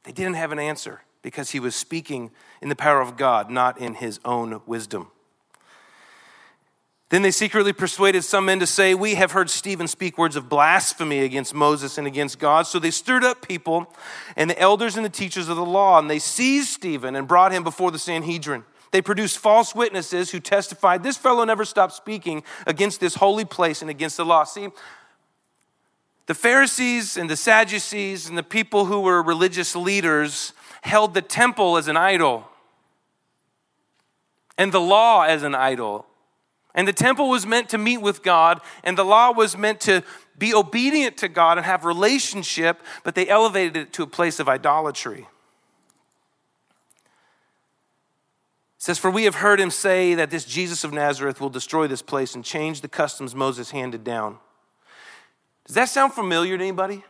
They 0.05 0.13
didn't 0.13 0.35
have 0.35 0.53
an 0.53 0.59
answer 0.59 1.01
because 1.21 1.49
he 1.49 1.59
was 1.59 1.75
speaking 1.75 2.31
in 2.61 2.69
the 2.69 2.77
power 2.77 3.01
of 3.01 3.17
God, 3.17 3.51
not 3.51 3.77
in 3.77 3.95
his 3.95 4.21
own 4.23 4.61
wisdom. 4.65 5.11
Then 7.09 7.21
they 7.21 7.31
secretly 7.31 7.71
persuaded 7.71 8.23
some 8.23 8.45
men 8.45 8.59
to 8.59 8.67
say, 8.67 8.95
We 8.95 9.15
have 9.15 9.31
heard 9.31 9.49
Stephen 9.49 9.87
speak 9.87 10.17
words 10.17 10.35
of 10.35 10.49
blasphemy 10.49 11.19
against 11.19 11.53
Moses 11.53 11.97
and 11.97 12.07
against 12.07 12.39
God. 12.39 12.65
So 12.65 12.79
they 12.79 12.89
stirred 12.89 13.23
up 13.23 13.47
people 13.47 13.93
and 14.35 14.49
the 14.49 14.59
elders 14.59 14.95
and 14.95 15.05
the 15.05 15.09
teachers 15.09 15.47
of 15.47 15.55
the 15.55 15.65
law, 15.65 15.99
and 15.99 16.09
they 16.09 16.19
seized 16.19 16.69
Stephen 16.69 17.15
and 17.15 17.27
brought 17.27 17.51
him 17.51 17.63
before 17.63 17.91
the 17.91 17.99
Sanhedrin. 17.99 18.63
They 18.91 19.01
produced 19.01 19.37
false 19.37 19.75
witnesses 19.75 20.31
who 20.31 20.39
testified, 20.39 21.03
This 21.03 21.17
fellow 21.17 21.43
never 21.43 21.63
stopped 21.63 21.93
speaking 21.93 22.43
against 22.65 22.99
this 22.99 23.15
holy 23.15 23.45
place 23.45 23.81
and 23.81 23.91
against 23.91 24.17
the 24.17 24.25
law. 24.25 24.43
See, 24.43 24.69
the 26.25 26.33
Pharisees 26.33 27.17
and 27.17 27.29
the 27.29 27.35
Sadducees 27.35 28.27
and 28.27 28.37
the 28.37 28.43
people 28.43 28.85
who 28.85 29.01
were 29.01 29.21
religious 29.21 29.75
leaders 29.75 30.53
held 30.81 31.13
the 31.13 31.21
temple 31.21 31.77
as 31.77 31.87
an 31.87 31.97
idol 31.97 32.47
and 34.57 34.71
the 34.71 34.81
law 34.81 35.21
as 35.21 35.43
an 35.43 35.53
idol. 35.53 36.07
And 36.75 36.87
the 36.87 36.93
temple 36.93 37.29
was 37.29 37.45
meant 37.45 37.69
to 37.69 37.77
meet 37.77 37.99
with 37.99 38.21
God, 38.21 38.59
and 38.83 38.97
the 38.97 39.05
law 39.05 39.31
was 39.31 39.57
meant 39.57 39.79
to 39.81 40.03
be 40.37 40.53
obedient 40.53 41.15
to 41.17 41.29
God 41.29 41.57
and 41.57 41.65
have 41.65 41.85
relationship, 41.85 42.81
but 43.03 43.15
they 43.15 43.27
elevated 43.29 43.77
it 43.77 43.93
to 43.93 44.03
a 44.03 44.07
place 44.07 44.41
of 44.41 44.49
idolatry. 44.49 45.21
It 48.75 48.81
says, 48.81 48.97
For 48.97 49.09
we 49.09 49.23
have 49.23 49.35
heard 49.35 49.61
him 49.61 49.71
say 49.71 50.15
that 50.15 50.29
this 50.29 50.43
Jesus 50.43 50.83
of 50.83 50.91
Nazareth 50.91 51.39
will 51.39 51.49
destroy 51.49 51.87
this 51.87 52.01
place 52.01 52.35
and 52.35 52.43
change 52.43 52.81
the 52.81 52.89
customs 52.89 53.33
Moses 53.33 53.71
handed 53.71 54.03
down. 54.03 54.37
Does 55.65 55.75
that 55.75 55.87
sound 55.87 56.11
familiar 56.11 56.57
to 56.57 56.63
anybody? 56.63 57.05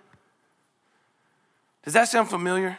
Does 1.84 1.96
that 1.96 2.08
sound 2.08 2.30
familiar? 2.30 2.78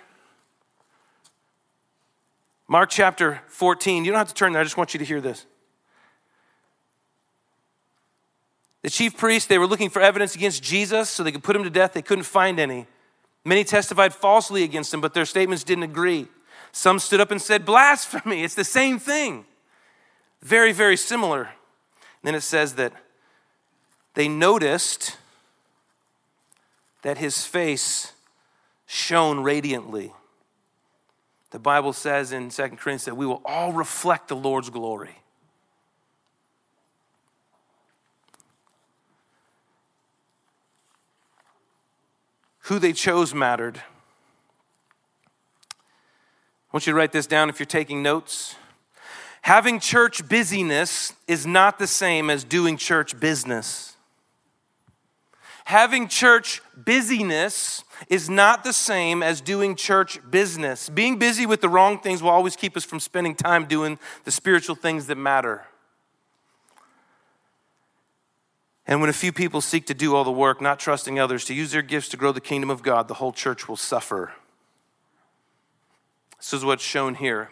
Mark 2.69 2.91
chapter 2.91 3.43
14. 3.49 4.05
You 4.05 4.13
don't 4.13 4.19
have 4.19 4.29
to 4.29 4.35
turn 4.35 4.53
there, 4.53 4.61
I 4.61 4.65
just 4.65 4.77
want 4.77 4.95
you 4.95 4.99
to 4.99 5.05
hear 5.05 5.21
this. 5.21 5.47
The 8.87 8.91
chief 8.91 9.17
priests, 9.17 9.49
they 9.49 9.59
were 9.59 9.67
looking 9.67 9.91
for 9.91 10.01
evidence 10.01 10.37
against 10.37 10.63
Jesus 10.63 11.11
so 11.11 11.25
they 11.25 11.33
could 11.33 11.43
put 11.43 11.57
him 11.57 11.65
to 11.65 11.71
death. 11.71 11.93
They 11.93 12.03
couldn't 12.03 12.23
find 12.23 12.61
any. 12.61 12.87
Many 13.45 13.65
testified 13.65 14.15
falsely 14.15 14.63
against 14.63 14.95
him, 14.95 15.01
but 15.01 15.13
their 15.13 15.25
statements 15.25 15.65
didn't 15.65 15.83
agree. 15.83 16.29
Some 16.71 17.01
stood 17.01 17.21
up 17.21 17.33
and 17.33 17.43
said, 17.43 17.65
Blasphemy. 17.65 18.45
It's 18.45 18.55
the 18.55 18.63
same 18.63 19.01
thing. 19.01 19.45
Very, 20.41 20.71
very 20.71 20.97
similar. 20.97 21.41
And 21.43 21.51
then 22.23 22.37
it 22.37 22.43
says 22.43 22.77
that 22.77 22.93
they 24.15 24.29
noticed 24.29 25.17
that 27.03 27.19
his 27.19 27.45
face 27.45 28.13
shone 28.87 29.41
radiantly. 29.41 30.13
The 31.51 31.59
Bible 31.59 31.93
says 31.93 32.31
in 32.31 32.51
2 32.51 32.63
Corinthians 32.63 33.07
that 33.07 33.17
we 33.17 33.27
will 33.27 33.43
all 33.45 33.73
reflect 33.73 34.29
the 34.29 34.37
Lord's 34.37 34.71
glory. 34.71 35.17
Who 42.67 42.79
they 42.79 42.93
chose 42.93 43.33
mattered. 43.33 43.79
I 45.77 46.73
want 46.73 46.87
you 46.87 46.93
to 46.93 46.97
write 46.97 47.13
this 47.13 47.27
down 47.27 47.49
if 47.49 47.61
you're 47.61 47.67
taking 47.67 48.03
notes. 48.03 48.57
Having 49.43 49.79
church 49.79 50.29
busyness 50.29 51.13
is 51.29 51.47
not 51.47 51.79
the 51.79 51.87
same 51.87 52.29
as 52.29 52.43
doing 52.43 52.77
church 52.77 53.21
business. 53.21 53.97
Having 55.67 56.09
church 56.09 56.61
busyness 56.77 57.85
is 58.09 58.29
not 58.29 58.65
the 58.65 58.73
same 58.73 59.23
as 59.23 59.41
doing 59.41 59.77
church 59.77 60.19
business. 60.29 60.89
Being 60.89 61.19
busy 61.21 61.47
with 61.47 61.61
the 61.61 61.69
wrong 61.69 62.01
things 62.01 62.21
will 62.21 62.31
always 62.31 62.57
keep 62.57 62.77
us 62.77 62.85
from 62.85 62.99
spending 62.99 63.37
time 63.37 63.67
doing 63.67 63.99
the 64.25 64.33
spiritual 64.33 64.75
things 64.75 65.07
that 65.07 65.17
matter. 65.17 65.65
And 68.87 69.01
when 69.01 69.11
a 69.11 69.15
few 69.15 69.33
people 69.33 69.61
seek 69.61 69.87
to 69.87 69.95
do 69.95 70.15
all 70.15 70.23
the 70.23 70.31
work, 70.31 70.61
not 70.61 70.79
trusting 70.79 71.19
others 71.19 71.45
to 71.47 71.55
use 71.55 71.73
their 71.73 71.83
gifts 71.83 72.09
to 72.11 72.17
grow 72.17 72.31
the 72.31 72.41
kingdom 72.41 72.71
of 72.71 72.83
God, 72.83 73.09
the 73.09 73.15
whole 73.15 73.33
church 73.33 73.69
will 73.69 73.77
suffer. 73.77 74.33
This 76.39 76.53
is 76.53 76.65
what's 76.65 76.85
shown 76.85 77.17
here. 77.17 77.51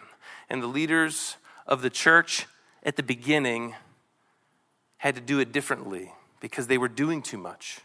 And 0.49 0.63
the 0.63 0.67
leaders 0.67 1.35
of 1.67 1.81
the 1.81 1.89
church 1.89 2.47
at 2.83 2.95
the 2.95 3.03
beginning 3.03 3.75
had 4.97 5.15
to 5.15 5.21
do 5.21 5.39
it 5.39 5.51
differently 5.51 6.13
because 6.39 6.67
they 6.67 6.77
were 6.77 6.87
doing 6.87 7.21
too 7.21 7.37
much. 7.37 7.79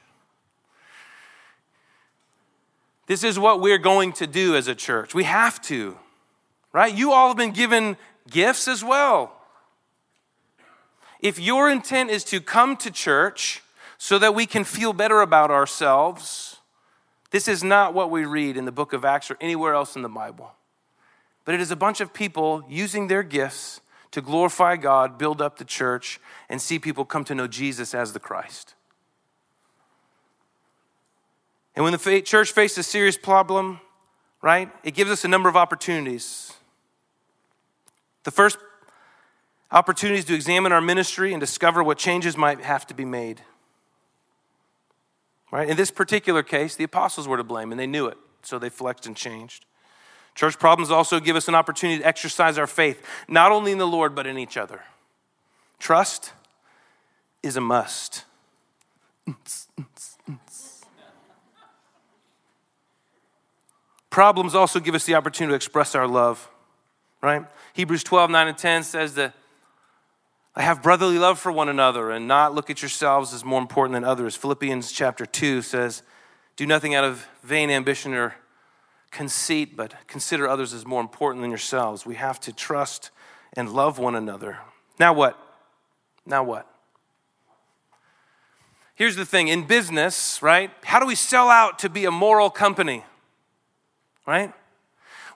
This 3.06 3.24
is 3.24 3.38
what 3.38 3.60
we're 3.60 3.78
going 3.78 4.12
to 4.14 4.26
do 4.28 4.54
as 4.54 4.68
a 4.68 4.74
church. 4.74 5.14
We 5.14 5.24
have 5.24 5.60
to, 5.62 5.98
right? 6.72 6.94
You 6.94 7.10
all 7.10 7.28
have 7.28 7.36
been 7.36 7.50
given 7.50 7.96
gifts 8.30 8.68
as 8.68 8.84
well. 8.84 9.39
If 11.20 11.38
your 11.38 11.70
intent 11.70 12.10
is 12.10 12.24
to 12.24 12.40
come 12.40 12.76
to 12.78 12.90
church 12.90 13.62
so 13.98 14.18
that 14.18 14.34
we 14.34 14.46
can 14.46 14.64
feel 14.64 14.92
better 14.92 15.20
about 15.20 15.50
ourselves, 15.50 16.56
this 17.30 17.46
is 17.46 17.62
not 17.62 17.94
what 17.94 18.10
we 18.10 18.24
read 18.24 18.56
in 18.56 18.64
the 18.64 18.72
book 18.72 18.92
of 18.92 19.04
Acts 19.04 19.30
or 19.30 19.36
anywhere 19.40 19.74
else 19.74 19.94
in 19.94 20.02
the 20.02 20.08
Bible. 20.08 20.52
But 21.44 21.54
it 21.54 21.60
is 21.60 21.70
a 21.70 21.76
bunch 21.76 22.00
of 22.00 22.12
people 22.14 22.64
using 22.68 23.08
their 23.08 23.22
gifts 23.22 23.80
to 24.12 24.20
glorify 24.20 24.76
God, 24.76 25.18
build 25.18 25.40
up 25.40 25.58
the 25.58 25.64
church, 25.64 26.18
and 26.48 26.60
see 26.60 26.78
people 26.78 27.04
come 27.04 27.24
to 27.24 27.34
know 27.34 27.46
Jesus 27.46 27.94
as 27.94 28.12
the 28.12 28.18
Christ. 28.18 28.74
And 31.76 31.84
when 31.84 31.92
the 31.92 32.22
church 32.22 32.52
faces 32.52 32.78
a 32.78 32.82
serious 32.82 33.16
problem, 33.16 33.80
right, 34.42 34.70
it 34.82 34.94
gives 34.94 35.10
us 35.10 35.24
a 35.24 35.28
number 35.28 35.48
of 35.48 35.56
opportunities. 35.56 36.54
The 38.24 38.30
first 38.30 38.58
opportunity 39.72 40.18
is 40.18 40.24
to 40.26 40.34
examine 40.34 40.72
our 40.72 40.80
ministry 40.80 41.32
and 41.32 41.40
discover 41.40 41.82
what 41.82 41.98
changes 41.98 42.36
might 42.36 42.60
have 42.60 42.86
to 42.88 42.94
be 42.94 43.04
made. 43.04 43.42
Right? 45.50 45.68
In 45.68 45.76
this 45.76 45.90
particular 45.90 46.42
case, 46.42 46.76
the 46.76 46.84
apostles 46.84 47.26
were 47.26 47.36
to 47.36 47.44
blame, 47.44 47.72
and 47.72 47.80
they 47.80 47.86
knew 47.86 48.06
it, 48.06 48.18
so 48.42 48.58
they 48.58 48.68
flexed 48.68 49.06
and 49.06 49.16
changed. 49.16 49.66
Church 50.34 50.58
problems 50.58 50.90
also 50.90 51.18
give 51.18 51.36
us 51.36 51.48
an 51.48 51.54
opportunity 51.54 52.00
to 52.00 52.06
exercise 52.06 52.56
our 52.56 52.68
faith, 52.68 53.04
not 53.28 53.50
only 53.50 53.72
in 53.72 53.78
the 53.78 53.86
Lord, 53.86 54.14
but 54.14 54.26
in 54.26 54.38
each 54.38 54.56
other. 54.56 54.82
Trust 55.78 56.32
is 57.42 57.56
a 57.56 57.60
must. 57.60 58.24
Problems 64.08 64.54
also 64.54 64.80
give 64.80 64.94
us 64.94 65.04
the 65.04 65.14
opportunity 65.14 65.52
to 65.52 65.56
express 65.56 65.94
our 65.94 66.06
love, 66.06 66.48
right? 67.22 67.44
Hebrews 67.74 68.02
12, 68.04 68.30
9 68.30 68.48
and 68.48 68.58
10 68.58 68.82
says 68.82 69.14
that 69.14 69.34
I 70.54 70.62
have 70.62 70.82
brotherly 70.82 71.18
love 71.18 71.38
for 71.38 71.52
one 71.52 71.68
another 71.68 72.10
and 72.10 72.26
not 72.26 72.54
look 72.54 72.70
at 72.70 72.82
yourselves 72.82 73.32
as 73.32 73.44
more 73.44 73.60
important 73.60 73.94
than 73.94 74.04
others. 74.04 74.34
Philippians 74.36 74.90
chapter 74.90 75.24
2 75.24 75.62
says, 75.62 76.02
Do 76.56 76.66
nothing 76.66 76.94
out 76.94 77.04
of 77.04 77.26
vain 77.42 77.70
ambition 77.70 78.14
or 78.14 78.34
conceit, 79.10 79.76
but 79.76 79.94
consider 80.06 80.48
others 80.48 80.74
as 80.74 80.86
more 80.86 81.00
important 81.00 81.42
than 81.42 81.50
yourselves. 81.50 82.04
We 82.04 82.16
have 82.16 82.40
to 82.40 82.52
trust 82.52 83.10
and 83.54 83.70
love 83.70 83.98
one 83.98 84.14
another. 84.14 84.58
Now 84.98 85.12
what? 85.12 85.38
Now 86.26 86.42
what? 86.42 86.66
Here's 88.94 89.16
the 89.16 89.24
thing 89.24 89.48
in 89.48 89.66
business, 89.66 90.42
right? 90.42 90.70
How 90.84 91.00
do 91.00 91.06
we 91.06 91.14
sell 91.14 91.48
out 91.48 91.78
to 91.80 91.88
be 91.88 92.04
a 92.04 92.10
moral 92.10 92.50
company? 92.50 93.04
right? 94.30 94.52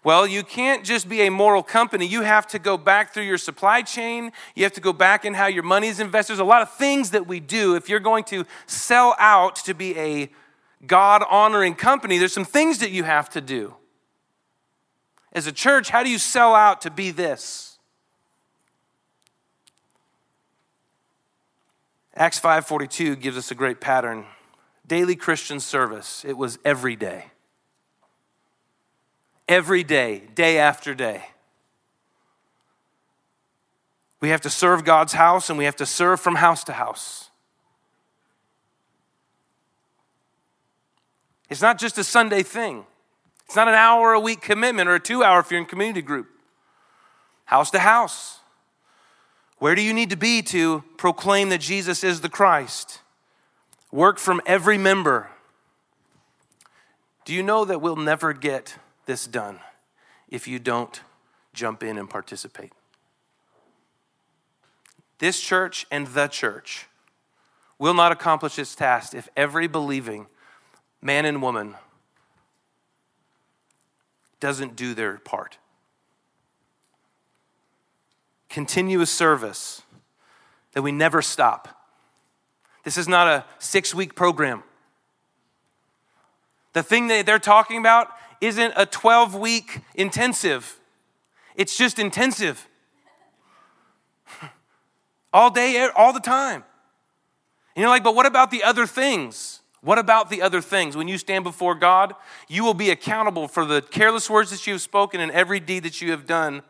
Well, 0.04 0.26
you 0.26 0.42
can't 0.42 0.84
just 0.84 1.08
be 1.08 1.22
a 1.22 1.30
moral 1.30 1.62
company. 1.62 2.06
You 2.06 2.20
have 2.20 2.46
to 2.48 2.58
go 2.58 2.76
back 2.76 3.14
through 3.14 3.22
your 3.22 3.38
supply 3.38 3.80
chain. 3.80 4.32
You 4.54 4.64
have 4.64 4.74
to 4.74 4.80
go 4.82 4.92
back 4.92 5.24
in 5.24 5.32
how 5.32 5.46
your 5.46 5.62
money 5.62 5.88
is 5.88 5.98
invested. 5.98 6.32
There's 6.32 6.40
a 6.40 6.44
lot 6.44 6.60
of 6.60 6.70
things 6.74 7.10
that 7.10 7.26
we 7.26 7.40
do. 7.40 7.74
If 7.74 7.88
you're 7.88 8.00
going 8.00 8.24
to 8.24 8.44
sell 8.66 9.16
out 9.18 9.56
to 9.56 9.72
be 9.72 9.98
a 9.98 10.30
God 10.86 11.24
honoring 11.30 11.74
company, 11.74 12.18
there's 12.18 12.34
some 12.34 12.44
things 12.44 12.78
that 12.80 12.90
you 12.90 13.04
have 13.04 13.30
to 13.30 13.40
do. 13.40 13.74
As 15.32 15.46
a 15.46 15.52
church, 15.52 15.88
how 15.88 16.02
do 16.02 16.10
you 16.10 16.18
sell 16.18 16.54
out 16.54 16.82
to 16.82 16.90
be 16.90 17.10
this? 17.10 17.78
Acts 22.14 22.38
5:42 22.38 23.16
gives 23.16 23.38
us 23.38 23.50
a 23.50 23.54
great 23.54 23.80
pattern. 23.80 24.26
Daily 24.86 25.16
Christian 25.16 25.60
service. 25.60 26.26
It 26.26 26.36
was 26.36 26.58
every 26.62 26.94
day 26.94 27.30
every 29.48 29.84
day, 29.84 30.22
day 30.34 30.58
after 30.58 30.94
day. 30.94 31.24
We 34.20 34.30
have 34.30 34.40
to 34.42 34.50
serve 34.50 34.84
God's 34.84 35.12
house 35.12 35.50
and 35.50 35.58
we 35.58 35.66
have 35.66 35.76
to 35.76 35.86
serve 35.86 36.18
from 36.20 36.36
house 36.36 36.64
to 36.64 36.72
house. 36.72 37.28
It's 41.50 41.60
not 41.60 41.78
just 41.78 41.98
a 41.98 42.04
Sunday 42.04 42.42
thing. 42.42 42.86
It's 43.46 43.56
not 43.56 43.68
an 43.68 43.74
hour 43.74 44.14
a 44.14 44.20
week 44.20 44.40
commitment 44.40 44.88
or 44.88 44.94
a 44.94 45.00
two 45.00 45.22
hour 45.22 45.40
if 45.40 45.50
you're 45.50 45.60
in 45.60 45.66
community 45.66 46.00
group. 46.00 46.28
House 47.44 47.70
to 47.72 47.78
house. 47.78 48.40
Where 49.58 49.74
do 49.74 49.82
you 49.82 49.92
need 49.92 50.10
to 50.10 50.16
be 50.16 50.42
to 50.42 50.82
proclaim 50.96 51.50
that 51.50 51.60
Jesus 51.60 52.02
is 52.02 52.22
the 52.22 52.28
Christ? 52.28 53.00
Work 53.92 54.18
from 54.18 54.40
every 54.46 54.78
member. 54.78 55.30
Do 57.24 57.34
you 57.34 57.42
know 57.42 57.64
that 57.64 57.80
we'll 57.80 57.96
never 57.96 58.32
get 58.32 58.76
this 59.06 59.26
done 59.26 59.60
if 60.28 60.48
you 60.48 60.58
don't 60.58 61.00
jump 61.52 61.82
in 61.82 61.98
and 61.98 62.08
participate? 62.08 62.72
This 65.18 65.40
church 65.40 65.86
and 65.90 66.06
the 66.08 66.26
church 66.26 66.86
will 67.78 67.94
not 67.94 68.12
accomplish 68.12 68.58
its 68.58 68.74
task 68.74 69.14
if 69.14 69.28
every 69.36 69.66
believing 69.66 70.26
man 71.00 71.24
and 71.24 71.40
woman 71.42 71.74
doesn't 74.40 74.76
do 74.76 74.94
their 74.94 75.18
part. 75.18 75.58
Continuous 78.48 79.10
service 79.10 79.82
that 80.72 80.82
we 80.82 80.92
never 80.92 81.22
stop. 81.22 81.68
This 82.84 82.98
is 82.98 83.08
not 83.08 83.26
a 83.26 83.44
six 83.58 83.94
week 83.94 84.14
program. 84.14 84.62
The 86.74 86.82
thing 86.82 87.06
that 87.06 87.24
they're 87.24 87.38
talking 87.38 87.78
about 87.78 88.08
isn't 88.44 88.74
a 88.76 88.86
12 88.86 89.34
week 89.34 89.80
intensive, 89.94 90.78
it's 91.56 91.76
just 91.76 91.98
intensive. 91.98 92.68
all 95.32 95.50
day, 95.50 95.88
all 95.96 96.12
the 96.12 96.20
time. 96.20 96.64
And 97.74 97.80
you're 97.80 97.90
like, 97.90 98.04
but 98.04 98.14
what 98.14 98.26
about 98.26 98.50
the 98.50 98.62
other 98.62 98.86
things? 98.86 99.60
What 99.80 99.98
about 99.98 100.30
the 100.30 100.40
other 100.40 100.60
things? 100.60 100.96
When 100.96 101.08
you 101.08 101.18
stand 101.18 101.44
before 101.44 101.74
God, 101.74 102.14
you 102.48 102.64
will 102.64 102.74
be 102.74 102.90
accountable 102.90 103.48
for 103.48 103.64
the 103.64 103.82
careless 103.82 104.30
words 104.30 104.50
that 104.50 104.66
you 104.66 104.74
have 104.74 104.82
spoken 104.82 105.20
and 105.20 105.30
every 105.32 105.60
deed 105.60 105.82
that 105.82 106.00
you 106.00 106.10
have 106.10 106.26
done. 106.26 106.62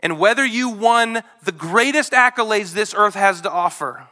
And 0.00 0.18
whether 0.18 0.44
you 0.44 0.68
won 0.68 1.22
the 1.42 1.52
greatest 1.52 2.12
accolades 2.12 2.72
this 2.72 2.94
earth 2.94 3.14
has 3.14 3.40
to 3.40 3.50
offer, 3.50 4.08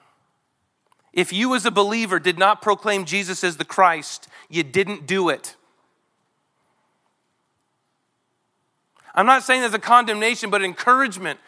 if 1.12 1.32
you 1.32 1.54
as 1.54 1.66
a 1.66 1.70
believer 1.70 2.18
did 2.18 2.38
not 2.38 2.62
proclaim 2.62 3.04
Jesus 3.04 3.42
as 3.42 3.56
the 3.56 3.64
Christ, 3.64 4.28
you 4.50 4.62
didn't 4.62 5.06
do 5.06 5.28
it. 5.28 5.56
I'm 9.14 9.26
not 9.26 9.42
saying 9.42 9.60
there's 9.62 9.74
a 9.74 9.78
condemnation, 9.78 10.50
but 10.50 10.62
encouragement. 10.62 11.40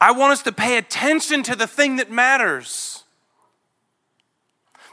I 0.00 0.12
want 0.12 0.32
us 0.32 0.42
to 0.42 0.52
pay 0.52 0.78
attention 0.78 1.42
to 1.44 1.54
the 1.54 1.66
thing 1.66 1.96
that 1.96 2.10
matters 2.10 3.04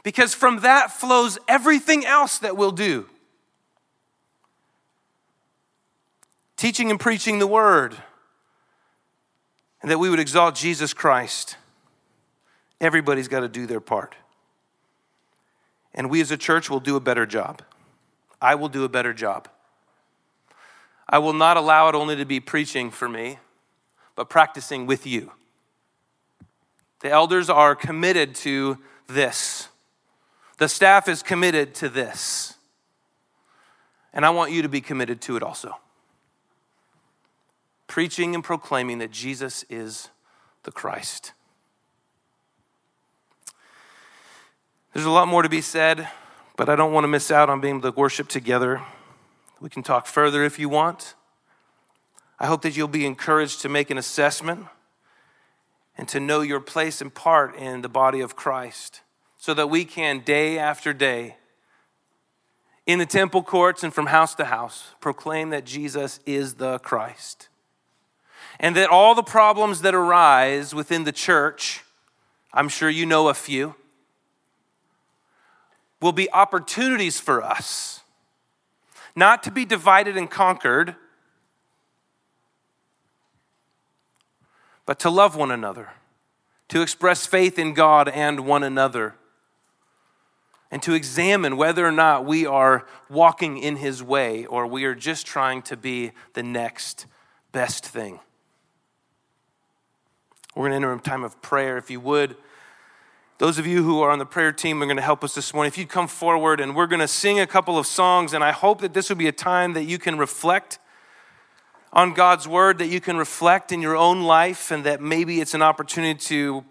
because 0.02 0.34
from 0.34 0.60
that 0.60 0.92
flows 0.92 1.38
everything 1.48 2.06
else 2.06 2.38
that 2.38 2.56
we'll 2.56 2.70
do. 2.70 3.06
Teaching 6.56 6.90
and 6.90 7.00
preaching 7.00 7.38
the 7.38 7.46
word, 7.46 7.96
and 9.82 9.90
that 9.90 9.98
we 9.98 10.10
would 10.10 10.20
exalt 10.20 10.54
Jesus 10.54 10.92
Christ. 10.92 11.56
Everybody's 12.80 13.28
got 13.28 13.40
to 13.40 13.48
do 13.48 13.66
their 13.66 13.80
part. 13.80 14.14
And 15.94 16.10
we 16.10 16.20
as 16.20 16.30
a 16.30 16.36
church 16.36 16.70
will 16.70 16.80
do 16.80 16.96
a 16.96 17.00
better 17.00 17.26
job. 17.26 17.62
I 18.40 18.54
will 18.54 18.68
do 18.68 18.84
a 18.84 18.88
better 18.88 19.12
job. 19.12 19.48
I 21.08 21.18
will 21.18 21.32
not 21.32 21.56
allow 21.56 21.88
it 21.88 21.94
only 21.94 22.16
to 22.16 22.24
be 22.24 22.38
preaching 22.38 22.90
for 22.90 23.08
me, 23.08 23.38
but 24.14 24.28
practicing 24.28 24.86
with 24.86 25.06
you. 25.06 25.32
The 27.00 27.10
elders 27.10 27.50
are 27.50 27.74
committed 27.74 28.34
to 28.36 28.78
this. 29.08 29.68
The 30.58 30.68
staff 30.68 31.08
is 31.08 31.22
committed 31.22 31.74
to 31.76 31.88
this. 31.88 32.54
And 34.12 34.24
I 34.24 34.30
want 34.30 34.52
you 34.52 34.62
to 34.62 34.68
be 34.68 34.80
committed 34.80 35.20
to 35.22 35.36
it 35.36 35.42
also. 35.42 35.76
Preaching 37.86 38.34
and 38.34 38.44
proclaiming 38.44 38.98
that 38.98 39.10
Jesus 39.10 39.64
is 39.68 40.10
the 40.62 40.70
Christ. 40.70 41.32
There's 44.92 45.06
a 45.06 45.10
lot 45.10 45.28
more 45.28 45.42
to 45.42 45.48
be 45.48 45.60
said, 45.60 46.08
but 46.56 46.68
I 46.68 46.74
don't 46.74 46.92
want 46.92 47.04
to 47.04 47.08
miss 47.08 47.30
out 47.30 47.48
on 47.48 47.60
being 47.60 47.76
able 47.76 47.92
to 47.92 47.96
worship 47.96 48.26
together. 48.26 48.82
We 49.60 49.70
can 49.70 49.84
talk 49.84 50.06
further 50.06 50.42
if 50.42 50.58
you 50.58 50.68
want. 50.68 51.14
I 52.40 52.46
hope 52.46 52.62
that 52.62 52.76
you'll 52.76 52.88
be 52.88 53.06
encouraged 53.06 53.60
to 53.60 53.68
make 53.68 53.90
an 53.90 53.98
assessment 53.98 54.66
and 55.96 56.08
to 56.08 56.18
know 56.18 56.40
your 56.40 56.58
place 56.58 57.00
and 57.00 57.14
part 57.14 57.54
in 57.54 57.82
the 57.82 57.88
body 57.88 58.20
of 58.20 58.34
Christ 58.34 59.02
so 59.38 59.54
that 59.54 59.68
we 59.68 59.84
can, 59.84 60.20
day 60.20 60.58
after 60.58 60.92
day, 60.92 61.36
in 62.84 62.98
the 62.98 63.06
temple 63.06 63.44
courts 63.44 63.84
and 63.84 63.94
from 63.94 64.06
house 64.06 64.34
to 64.34 64.46
house, 64.46 64.94
proclaim 65.00 65.50
that 65.50 65.64
Jesus 65.64 66.18
is 66.26 66.54
the 66.54 66.80
Christ. 66.80 67.48
And 68.58 68.74
that 68.74 68.90
all 68.90 69.14
the 69.14 69.22
problems 69.22 69.82
that 69.82 69.94
arise 69.94 70.74
within 70.74 71.04
the 71.04 71.12
church, 71.12 71.84
I'm 72.52 72.68
sure 72.68 72.90
you 72.90 73.06
know 73.06 73.28
a 73.28 73.34
few, 73.34 73.76
will 76.00 76.12
be 76.12 76.30
opportunities 76.32 77.20
for 77.20 77.42
us 77.42 78.00
not 79.14 79.42
to 79.42 79.50
be 79.50 79.64
divided 79.64 80.16
and 80.16 80.30
conquered, 80.30 80.94
but 84.86 84.98
to 85.00 85.10
love 85.10 85.36
one 85.36 85.50
another, 85.50 85.90
to 86.68 86.80
express 86.82 87.26
faith 87.26 87.58
in 87.58 87.74
God 87.74 88.08
and 88.08 88.46
one 88.46 88.62
another 88.62 89.14
and 90.70 90.82
to 90.82 90.94
examine 90.94 91.56
whether 91.56 91.84
or 91.84 91.92
not 91.92 92.24
we 92.24 92.46
are 92.46 92.86
walking 93.08 93.58
in 93.58 93.76
His 93.76 94.02
way 94.02 94.46
or 94.46 94.66
we 94.66 94.84
are 94.84 94.94
just 94.94 95.26
trying 95.26 95.62
to 95.62 95.76
be 95.76 96.12
the 96.34 96.42
next 96.42 97.06
best 97.50 97.84
thing. 97.84 98.20
We're 100.54 100.68
going 100.68 100.70
to 100.70 100.76
enter 100.76 100.92
a 100.92 101.00
time 101.00 101.24
of 101.24 101.40
prayer. 101.42 101.76
If 101.76 101.90
you 101.90 102.00
would, 102.00 102.36
those 103.40 103.58
of 103.58 103.66
you 103.66 103.82
who 103.82 104.02
are 104.02 104.10
on 104.10 104.18
the 104.18 104.26
prayer 104.26 104.52
team 104.52 104.82
are 104.82 104.84
going 104.84 104.98
to 104.98 105.02
help 105.02 105.24
us 105.24 105.34
this 105.34 105.54
morning. 105.54 105.68
If 105.68 105.78
you'd 105.78 105.88
come 105.88 106.08
forward 106.08 106.60
and 106.60 106.76
we're 106.76 106.86
going 106.86 107.00
to 107.00 107.08
sing 107.08 107.40
a 107.40 107.46
couple 107.46 107.78
of 107.78 107.86
songs, 107.86 108.34
and 108.34 108.44
I 108.44 108.52
hope 108.52 108.82
that 108.82 108.92
this 108.92 109.08
will 109.08 109.16
be 109.16 109.28
a 109.28 109.32
time 109.32 109.72
that 109.72 109.84
you 109.84 109.96
can 109.96 110.18
reflect 110.18 110.78
on 111.90 112.12
God's 112.12 112.46
word, 112.46 112.76
that 112.76 112.88
you 112.88 113.00
can 113.00 113.16
reflect 113.16 113.72
in 113.72 113.80
your 113.80 113.96
own 113.96 114.24
life, 114.24 114.70
and 114.70 114.84
that 114.84 115.00
maybe 115.00 115.40
it's 115.40 115.54
an 115.54 115.62
opportunity 115.62 116.20
to 116.26 116.66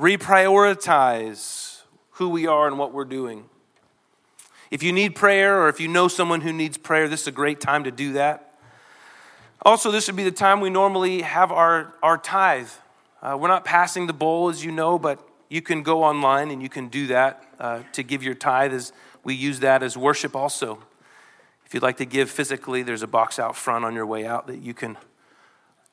reprioritize 0.00 1.82
who 2.10 2.28
we 2.28 2.48
are 2.48 2.66
and 2.66 2.80
what 2.80 2.92
we're 2.92 3.04
doing. 3.04 3.44
If 4.72 4.82
you 4.82 4.92
need 4.92 5.14
prayer 5.14 5.62
or 5.62 5.68
if 5.68 5.78
you 5.78 5.86
know 5.86 6.08
someone 6.08 6.40
who 6.40 6.52
needs 6.52 6.76
prayer, 6.76 7.06
this 7.06 7.20
is 7.22 7.26
a 7.28 7.32
great 7.32 7.60
time 7.60 7.84
to 7.84 7.92
do 7.92 8.14
that. 8.14 8.54
Also, 9.62 9.92
this 9.92 10.08
would 10.08 10.16
be 10.16 10.24
the 10.24 10.32
time 10.32 10.60
we 10.60 10.68
normally 10.68 11.22
have 11.22 11.52
our, 11.52 11.94
our 12.02 12.18
tithe. 12.18 12.70
Uh, 13.22 13.38
we're 13.40 13.46
not 13.46 13.64
passing 13.64 14.08
the 14.08 14.12
bowl, 14.12 14.48
as 14.48 14.64
you 14.64 14.72
know, 14.72 14.98
but 14.98 15.24
you 15.48 15.62
can 15.62 15.82
go 15.82 16.02
online 16.02 16.50
and 16.50 16.62
you 16.62 16.68
can 16.68 16.88
do 16.88 17.06
that 17.08 17.42
uh, 17.58 17.82
to 17.92 18.02
give 18.02 18.22
your 18.22 18.34
tithe 18.34 18.72
as 18.72 18.92
we 19.24 19.34
use 19.34 19.60
that 19.60 19.82
as 19.82 19.96
worship 19.96 20.36
also. 20.36 20.78
If 21.64 21.74
you'd 21.74 21.82
like 21.82 21.98
to 21.98 22.06
give 22.06 22.30
physically, 22.30 22.82
there's 22.82 23.02
a 23.02 23.06
box 23.06 23.38
out 23.38 23.56
front 23.56 23.84
on 23.84 23.94
your 23.94 24.06
way 24.06 24.26
out 24.26 24.46
that 24.46 24.58
you 24.58 24.74
can 24.74 24.96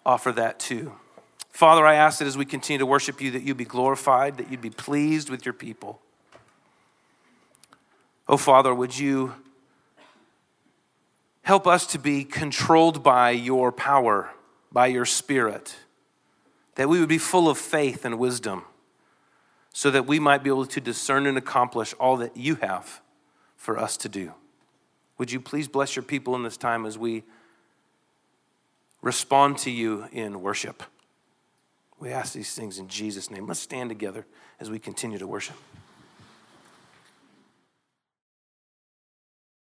offer 0.05 0.31
that 0.33 0.59
too. 0.59 0.93
Father, 1.49 1.85
I 1.85 1.95
ask 1.95 2.19
that 2.19 2.27
as 2.27 2.37
we 2.37 2.45
continue 2.45 2.79
to 2.79 2.85
worship 2.85 3.21
you, 3.21 3.31
that 3.31 3.43
you 3.43 3.55
be 3.55 3.65
glorified, 3.65 4.37
that 4.37 4.51
you'd 4.51 4.61
be 4.61 4.69
pleased 4.69 5.29
with 5.29 5.45
your 5.45 5.53
people. 5.53 6.01
Oh, 8.27 8.37
Father, 8.37 8.73
would 8.73 8.97
you 8.97 9.35
help 11.43 11.67
us 11.67 11.85
to 11.87 11.99
be 11.99 12.23
controlled 12.23 13.03
by 13.03 13.29
your 13.29 13.71
power, 13.71 14.31
by 14.71 14.87
your 14.87 15.05
spirit, 15.05 15.75
that 16.75 16.89
we 16.89 16.99
would 16.99 17.09
be 17.09 17.17
full 17.17 17.47
of 17.47 17.57
faith 17.57 18.03
and 18.03 18.17
wisdom, 18.17 18.63
so 19.77 19.91
that 19.91 20.07
we 20.07 20.21
might 20.21 20.41
be 20.41 20.49
able 20.49 20.65
to 20.65 20.79
discern 20.79 21.25
and 21.25 21.37
accomplish 21.37 21.93
all 21.99 22.15
that 22.15 22.37
you 22.37 22.55
have 22.55 23.01
for 23.57 23.77
us 23.77 23.97
to 23.97 24.07
do. 24.07 24.31
Would 25.17 25.33
you 25.33 25.41
please 25.41 25.67
bless 25.67 25.97
your 25.97 26.03
people 26.03 26.33
in 26.33 26.43
this 26.43 26.55
time 26.55 26.85
as 26.85 26.97
we 26.97 27.23
respond 29.01 29.57
to 29.57 29.69
you 29.69 30.05
in 30.13 30.41
worship? 30.41 30.81
We 31.99 32.09
ask 32.09 32.31
these 32.31 32.55
things 32.55 32.79
in 32.79 32.87
Jesus' 32.87 33.29
name. 33.29 33.47
Let's 33.47 33.59
stand 33.59 33.89
together 33.89 34.25
as 34.61 34.69
we 34.69 34.79
continue 34.79 35.17
to 35.17 35.27
worship. 35.27 35.57